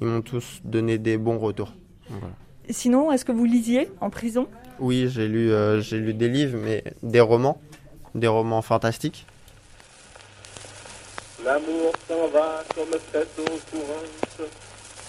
[0.00, 1.74] ils m'ont tous donné des bons retours.
[2.10, 2.34] Donc, voilà.
[2.70, 4.46] Sinon, est-ce que vous lisiez en prison?
[4.78, 7.60] Oui, j'ai lu, euh, j'ai lu des livres, mais des romans,
[8.14, 9.26] des romans fantastiques.
[11.44, 14.50] L'amour s'en va comme cette eau courante,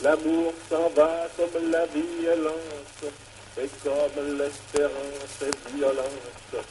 [0.02, 3.14] l'amour s'en va comme la vie est lente,
[3.62, 6.66] et comme l'espérance est violente.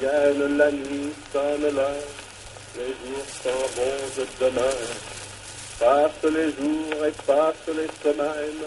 [0.00, 2.10] Vienne la nuit, sonne l'heure,
[2.76, 4.76] les jours s'en vont de demain.
[5.78, 8.66] Passent les jours et passent les semaines,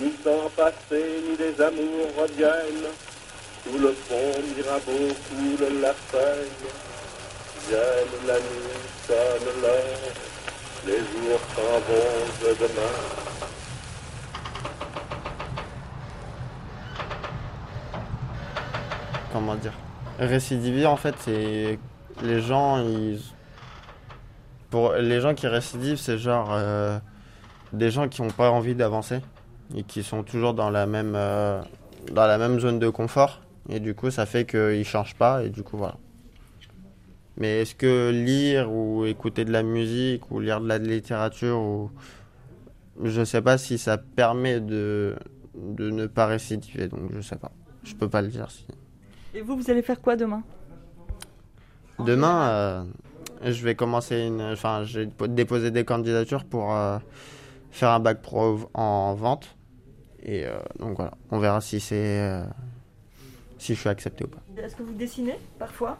[0.00, 2.92] ni temps passé ni des amours reviennent.
[3.64, 6.85] Sous le pont Mirabeau coule la feuille.
[7.68, 8.42] La nuit,
[9.06, 9.66] sonne
[10.86, 11.80] les jours s'en
[12.60, 12.82] demain.
[19.32, 19.72] comment dire?
[20.18, 21.78] Récidiver en fait c'est
[22.22, 23.20] les gens ils
[24.70, 26.98] pour les gens qui récidivent c'est genre euh,
[27.72, 29.20] des gens qui n'ont pas envie d'avancer
[29.74, 31.60] et qui sont toujours dans la même, euh,
[32.12, 33.40] dans la même zone de confort.
[33.68, 35.42] Et du coup, ça fait qu'ils ne changent pas.
[35.42, 35.96] Et du coup, voilà.
[37.38, 41.90] Mais est-ce que lire ou écouter de la musique ou lire de la littérature ou
[43.02, 45.16] je sais pas si ça permet de,
[45.54, 47.52] de ne pas récidiver, donc je sais pas.
[47.84, 48.50] Je peux pas le dire.
[48.50, 48.66] Si.
[49.34, 50.42] Et vous, vous allez faire quoi demain?
[51.98, 52.84] Demain, euh,
[53.44, 54.40] je vais commencer une.
[54.40, 56.98] Enfin, j'ai déposé des candidatures pour euh,
[57.70, 59.56] faire un bac pro en vente.
[60.22, 62.20] Et euh, donc voilà, on verra si c'est.
[62.20, 62.44] euh,
[63.58, 64.40] si je suis accepté ou pas.
[64.56, 65.98] Est-ce que vous dessinez parfois?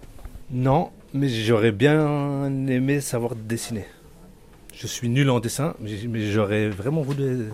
[0.50, 3.86] Non, mais j'aurais bien aimé savoir dessiner.
[4.74, 7.46] Je suis nul en dessin, mais j'aurais vraiment voulu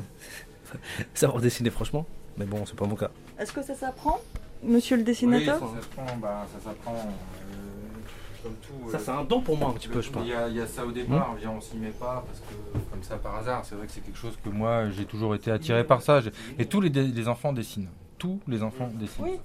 [1.15, 2.05] savoir dessiner, franchement.
[2.37, 3.11] Mais bon, c'est pas mon cas.
[3.39, 4.21] Est-ce que ça s'apprend,
[4.63, 5.59] monsieur le dessinateur?
[5.63, 8.91] Oui, ça s'apprend, bah, ça s'apprend, euh, comme tout.
[8.91, 10.23] Ça, euh, c'est un don pour moi, un petit peu, je pense.
[10.25, 12.41] Il y, a, il y a ça au départ, viens, on s'y met pas, parce
[12.41, 15.35] que comme ça par hasard, c'est vrai que c'est quelque chose que moi j'ai toujours
[15.35, 16.21] été attiré par ça.
[16.59, 17.91] Et tous les, les enfants dessinent.
[18.19, 19.25] Tous les enfants dessinent.
[19.25, 19.39] Oui,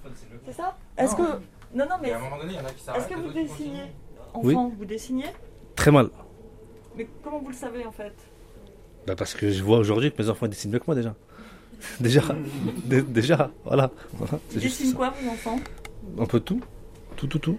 [0.45, 0.77] c'est ça?
[0.97, 1.21] Est-ce que.
[1.75, 2.09] Non, non, mais.
[2.09, 3.37] Et à un moment donné, il y en a qui Est-ce que vous autres
[4.43, 4.55] Oui.
[4.55, 5.25] Enfant, vous dessinez
[5.75, 6.09] Très mal.
[6.95, 8.13] Mais comment vous le savez en fait?
[9.05, 11.15] Bah, parce que je vois aujourd'hui que mes enfants dessinent mieux que moi déjà.
[11.99, 12.21] déjà,
[12.85, 13.91] Dé- déjà, voilà.
[14.13, 15.59] Voilà, Ils dessinent quoi, vos enfants?
[16.19, 16.61] Un peu tout.
[17.15, 17.57] Tout, tout, tout.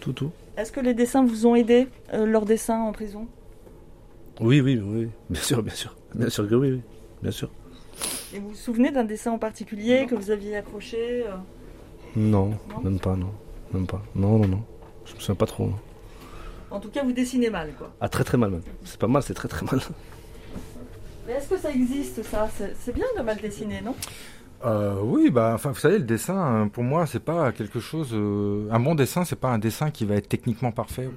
[0.00, 0.30] Tout, tout.
[0.56, 3.26] Est-ce que les dessins vous ont aidé, euh, leurs dessins en prison?
[4.40, 5.08] Oui, oui, oui.
[5.30, 5.94] Bien sûr, bien sûr.
[6.14, 6.80] Bien sûr que oui, oui.
[7.22, 7.50] Bien sûr.
[8.34, 11.36] Et vous vous souvenez d'un dessin en particulier que vous aviez accroché euh?
[12.16, 12.80] Non, Non?
[12.82, 13.30] même pas, non.
[13.72, 14.02] Même pas.
[14.14, 14.62] Non, non, non.
[15.04, 15.66] Je me souviens pas trop.
[15.66, 15.74] non.
[16.72, 17.92] En tout cas, vous dessinez mal, quoi.
[18.00, 18.62] Ah, très très mal même.
[18.84, 19.80] C'est pas mal, c'est très très mal.
[21.26, 22.48] Mais est-ce que ça existe, ça?
[22.80, 23.94] C'est bien de mal dessiner, non?
[24.64, 28.10] Euh, oui, bah, enfin, vous savez, le dessin, euh, pour moi, c'est pas quelque chose.
[28.12, 31.08] euh, un bon dessin, c'est pas un dessin qui va être techniquement parfait.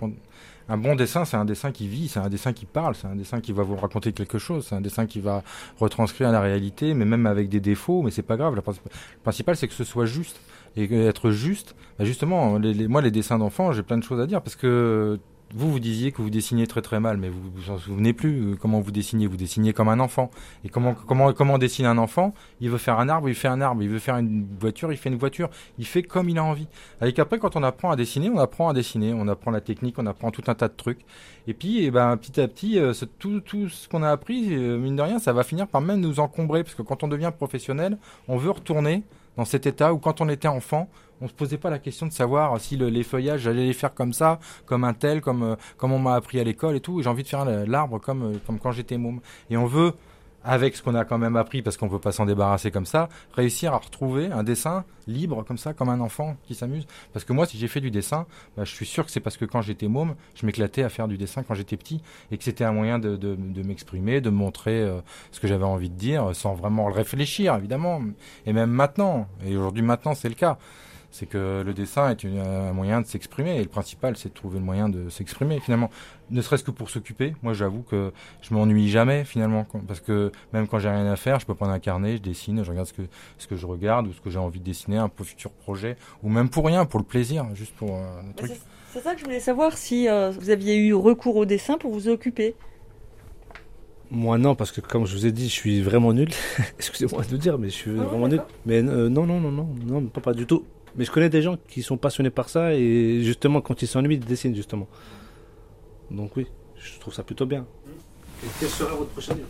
[0.67, 3.15] Un bon dessin, c'est un dessin qui vit, c'est un dessin qui parle, c'est un
[3.15, 5.43] dessin qui va vous raconter quelque chose, c'est un dessin qui va
[5.79, 8.55] retranscrire la réalité, mais même avec des défauts, mais c'est pas grave.
[8.55, 10.39] Le princi- le principal, c'est que ce soit juste.
[10.75, 14.19] Et être juste, bah, justement, les, les- moi, les dessins d'enfants, j'ai plein de choses
[14.19, 15.19] à dire parce que
[15.53, 18.53] vous, vous disiez que vous dessiniez très très mal, mais vous vous en souvenez plus
[18.53, 19.27] euh, comment vous dessiniez.
[19.27, 20.31] Vous dessiniez comme un enfant.
[20.63, 22.33] Et comment comment comment dessine un enfant?
[22.61, 23.83] Il veut faire un arbre, il fait un arbre.
[23.83, 25.49] Il veut faire une voiture, il fait une voiture.
[25.77, 26.67] Il fait comme il a envie.
[26.99, 29.95] Avec après, quand on apprend à dessiner, on apprend à dessiner, on apprend la technique,
[29.99, 31.05] on apprend tout un tas de trucs.
[31.47, 34.47] Et puis, eh ben, petit à petit, euh, ce- tout, tout ce qu'on a appris,
[34.55, 37.07] euh, mine de rien, ça va finir par même nous encombrer, parce que quand on
[37.07, 39.03] devient professionnel, on veut retourner
[39.37, 40.89] dans cet état où quand on était enfant,
[41.21, 43.93] on se posait pas la question de savoir si le- les feuillages, j'allais les faire
[43.93, 47.01] comme ça, comme un tel, comme, euh, comme on m'a appris à l'école et tout.
[47.01, 49.21] J'ai envie de faire l'arbre comme, euh, comme quand j'étais môme.
[49.49, 49.93] Et on veut,
[50.47, 53.09] avec ce qu'on a quand même appris, parce qu'on peut pas s'en débarrasser comme ça,
[53.33, 56.85] réussir à retrouver un dessin libre comme ça, comme un enfant qui s'amuse.
[57.13, 59.37] Parce que moi, si j'ai fait du dessin, bah, je suis sûr que c'est parce
[59.37, 61.99] que quand j'étais môme, je m'éclatais à faire du dessin quand j'étais petit,
[62.29, 64.99] et que c'était un moyen de m'exprimer, de montrer euh,
[65.31, 68.01] ce que j'avais envie de dire, sans vraiment le réfléchir, évidemment.
[68.45, 70.59] Et même maintenant, et aujourd'hui maintenant, c'est le cas.
[71.11, 74.33] C'est que le dessin est une- un moyen de s'exprimer, et le principal, c'est de
[74.33, 75.89] trouver le moyen de s'exprimer, finalement.
[76.29, 77.35] Ne serait-ce que pour s'occuper.
[77.43, 81.39] Moi, j'avoue que je m'ennuie jamais, finalement, parce que même quand j'ai rien à faire,
[81.39, 83.03] je peux prendre un carnet, je dessine, je regarde ce que,
[83.37, 85.95] ce que je regarde, ou ce que j'ai envie de dessiner, un peu futur projet,
[86.23, 88.51] ou même pour rien, pour le plaisir, juste pour euh, un Mais truc.
[88.91, 91.91] c'est- ça que je voulais savoir si euh, vous aviez eu recours au dessin pour
[91.91, 92.55] vous occuper.
[94.11, 96.29] Moi non, parce que comme je vous ai dit, je suis vraiment nul.
[96.77, 98.41] Excusez-moi de le dire, mais je suis vraiment nul.
[98.65, 100.63] Mais euh, non, non, non, non, non, pas, pas du tout.
[100.95, 104.15] Mais je connais des gens qui sont passionnés par ça et justement quand ils s'ennuient,
[104.15, 104.87] ils dessinent justement.
[106.09, 107.65] Donc oui, je trouve ça plutôt bien.
[108.43, 109.49] Et quelle sera votre prochaine livre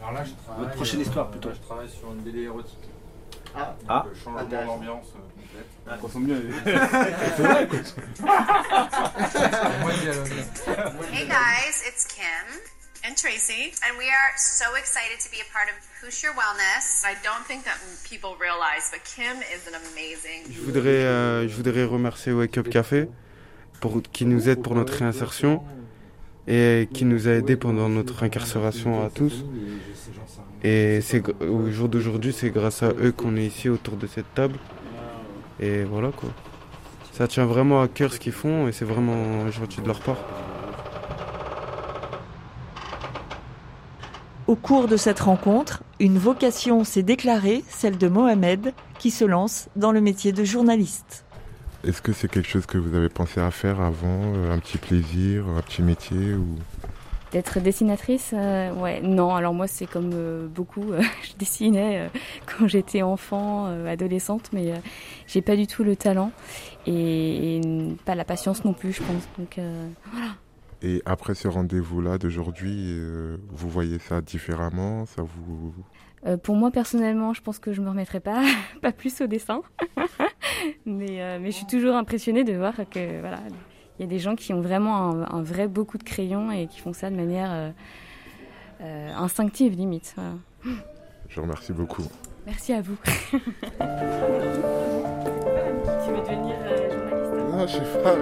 [0.00, 1.50] Alors là, je travaille, Votre prochaine euh, histoire, plutôt.
[1.52, 2.78] Je travaille sur une BD érotique.
[3.54, 4.06] Ah, Ah.
[4.08, 5.66] le changement d'ambiance euh, complète.
[6.02, 6.36] On sent bien.
[7.36, 7.94] C'est vrai, écoute.
[11.12, 12.71] Hey guys, it's Kim
[13.04, 17.04] and Tracy, and we are so excited to be a part of Who's Your Wellness.
[17.04, 17.78] I don't think that
[18.08, 20.46] people realize, but Kim is an amazing.
[20.48, 23.08] Je voudrais, euh, je voudrais remercier Wake Up Café
[23.80, 25.62] pour, qui nous aide pour notre réinsertion
[26.46, 29.44] et qui nous a aidés pendant notre incarcération à tous.
[30.62, 34.32] Et c'est au jour d'aujourd'hui, c'est grâce à eux qu'on est ici autour de cette
[34.34, 34.58] table.
[35.58, 36.30] Et voilà quoi.
[37.12, 40.18] Ça tient vraiment à cœur ce qu'ils font et c'est vraiment gentil de leur part.
[44.52, 49.70] Au cours de cette rencontre, une vocation s'est déclarée, celle de Mohamed, qui se lance
[49.76, 51.24] dans le métier de journaliste.
[51.84, 54.76] Est-ce que c'est quelque chose que vous avez pensé à faire avant euh, Un petit
[54.76, 56.56] plaisir, un petit métier ou...
[57.32, 59.34] D'être dessinatrice, euh, ouais, non.
[59.34, 62.08] Alors moi, c'est comme euh, beaucoup, euh, je dessinais euh,
[62.44, 64.76] quand j'étais enfant, euh, adolescente, mais euh,
[65.28, 66.30] j'ai pas du tout le talent
[66.86, 67.60] et, et
[68.04, 69.26] pas la patience non plus, je pense.
[69.38, 70.32] Donc euh, voilà.
[70.82, 75.72] Et après ce rendez-vous-là d'aujourd'hui, euh, vous voyez ça différemment Ça vous
[76.26, 78.42] Euh, pour moi personnellement, je pense que je me remettrai pas,
[78.82, 79.62] pas plus au dessin.
[80.86, 83.40] mais, euh, mais je suis toujours impressionnée de voir que voilà,
[83.98, 86.66] il y a des gens qui ont vraiment un, un vrai beaucoup de crayons et
[86.66, 87.70] qui font ça de manière euh,
[88.80, 90.14] euh, instinctive limite.
[90.16, 90.32] voilà.
[91.28, 92.02] Je vous remercie beaucoup.
[92.46, 92.96] Merci à vous.
[93.04, 93.42] tu veux
[96.20, 97.52] devenir euh, journaliste?
[97.52, 98.14] Non, je sais pas.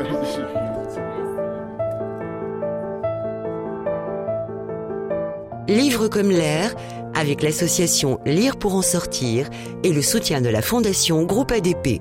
[5.68, 6.74] Livre comme l'air,
[7.14, 9.48] avec l'association Lire pour en sortir
[9.84, 12.00] et le soutien de la Fondation Groupe ADP.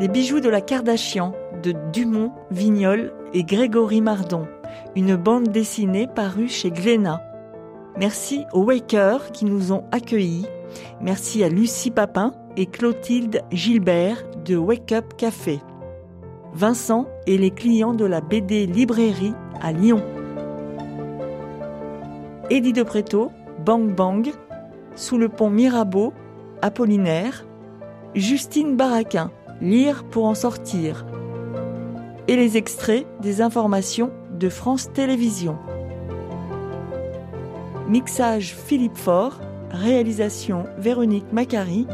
[0.00, 4.46] Les bijoux de la Kardashian de Dumont, Vignol et Grégory Mardon.
[4.96, 7.22] Une bande dessinée parue chez Glénat.
[7.98, 10.46] Merci aux Wakers qui nous ont accueillis.
[11.00, 15.60] Merci à Lucie Papin et Clotilde Gilbert de Wake Up Café.
[16.54, 20.02] Vincent et les clients de la BD Librairie à Lyon.
[22.50, 23.32] Eddie de Préto,
[23.64, 24.30] Bang Bang,
[24.94, 26.12] Sous le pont Mirabeau,
[26.60, 27.46] Apollinaire,
[28.14, 29.30] Justine Baraquin,
[29.62, 31.06] Lire pour en sortir.
[32.28, 35.56] Et les extraits des informations de France Télévisions.
[37.88, 39.40] Mixage Philippe Faure,
[39.70, 41.86] réalisation Véronique Macari.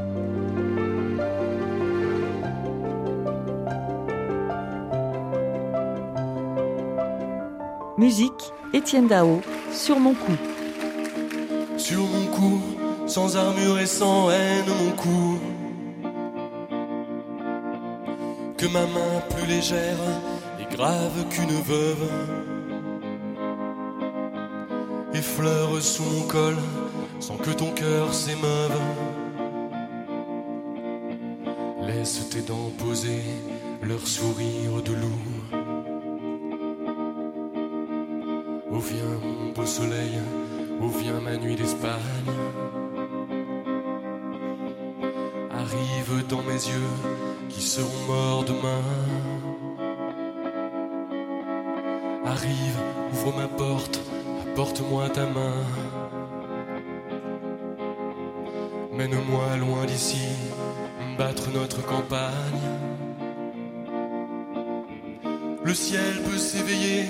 [8.08, 10.32] Musique Étienne Dao sur mon cou.
[11.76, 12.62] Sur mon cou,
[13.06, 15.38] sans armure et sans haine, mon cou.
[18.56, 19.98] Que ma main plus légère
[20.58, 22.08] et grave qu'une veuve
[25.12, 26.56] effleure sous mon col
[27.20, 28.80] sans que ton cœur s'émeuve.
[31.86, 33.20] Laisse tes dents poser
[33.82, 35.37] leur sourire de loup.
[41.38, 41.92] Nuit d'Espagne.
[45.50, 46.92] Arrive dans mes yeux
[47.48, 48.82] qui seront morts demain.
[52.24, 52.78] Arrive,
[53.12, 54.00] ouvre ma porte,
[54.42, 55.64] apporte-moi ta main.
[58.92, 60.28] Mène-moi loin d'ici,
[61.16, 62.68] battre notre campagne.
[65.64, 67.04] Le ciel peut s'éveiller,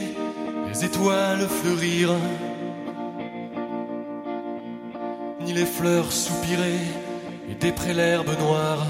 [0.68, 2.10] les étoiles fleurir,
[5.58, 6.78] les fleurs soupirer
[7.50, 8.86] et déprès l'herbe noire.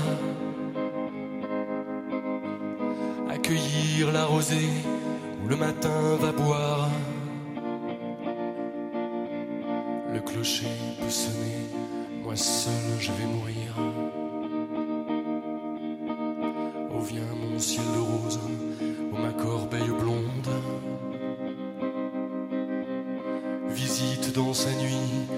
[3.30, 4.74] Accueillir la rosée
[5.42, 6.90] où le matin va boire.
[10.12, 11.62] Le clocher peut sonner,
[12.22, 13.70] moi seul je vais mourir.
[16.92, 18.40] Oh viens mon ciel de rose,
[19.12, 20.52] oh ma corbeille blonde.
[23.68, 25.28] Visite dans sa nuit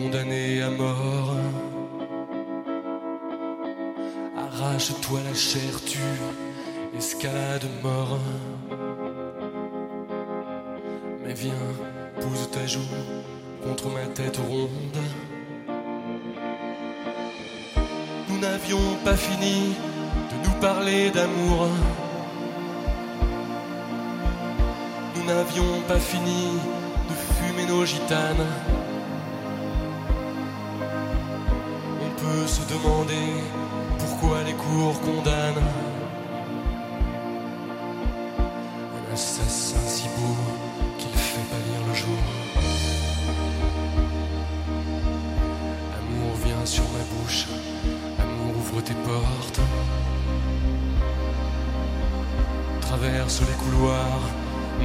[0.00, 1.34] condamné à mort.
[4.36, 5.98] Arrache-toi la chair, tu
[6.96, 8.18] escalade mort.
[11.22, 11.66] Mais viens,
[12.20, 12.94] pose ta joue
[13.62, 15.02] contre ma tête ronde.
[18.28, 19.74] Nous n'avions pas fini
[20.30, 21.68] de nous parler d'amour.
[25.14, 26.42] Nous n'avions pas fini
[27.08, 28.46] de fumer nos gitanes.
[32.50, 33.28] Se demander
[33.98, 35.68] pourquoi les cours condamnent
[38.98, 40.36] un assassin si beau
[40.98, 42.22] qu'il fait pâlir le jour.
[45.98, 47.46] Amour, viens sur ma bouche,
[48.18, 49.60] amour, ouvre tes portes.
[52.80, 54.24] Traverse les couloirs,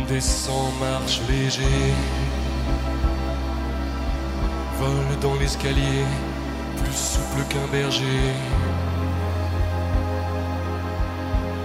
[0.07, 1.93] descend, marche léger.
[4.78, 6.05] Vole dans l'escalier,
[6.95, 8.33] plus souple qu'un berger.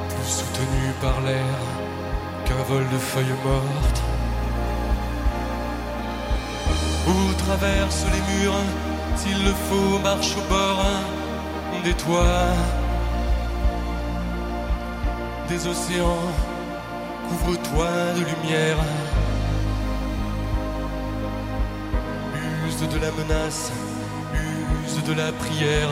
[0.09, 1.59] Plus soutenu par l'air
[2.45, 4.03] qu'un vol de feuilles mortes.
[7.09, 8.64] Ou traverse les murs,
[9.16, 10.85] s'il le faut, marche au bord
[11.85, 12.55] des toits,
[15.49, 16.28] des océans,
[17.28, 18.76] couvre-toi de lumière.
[22.66, 23.72] Use de la menace,
[25.07, 25.91] de la prière.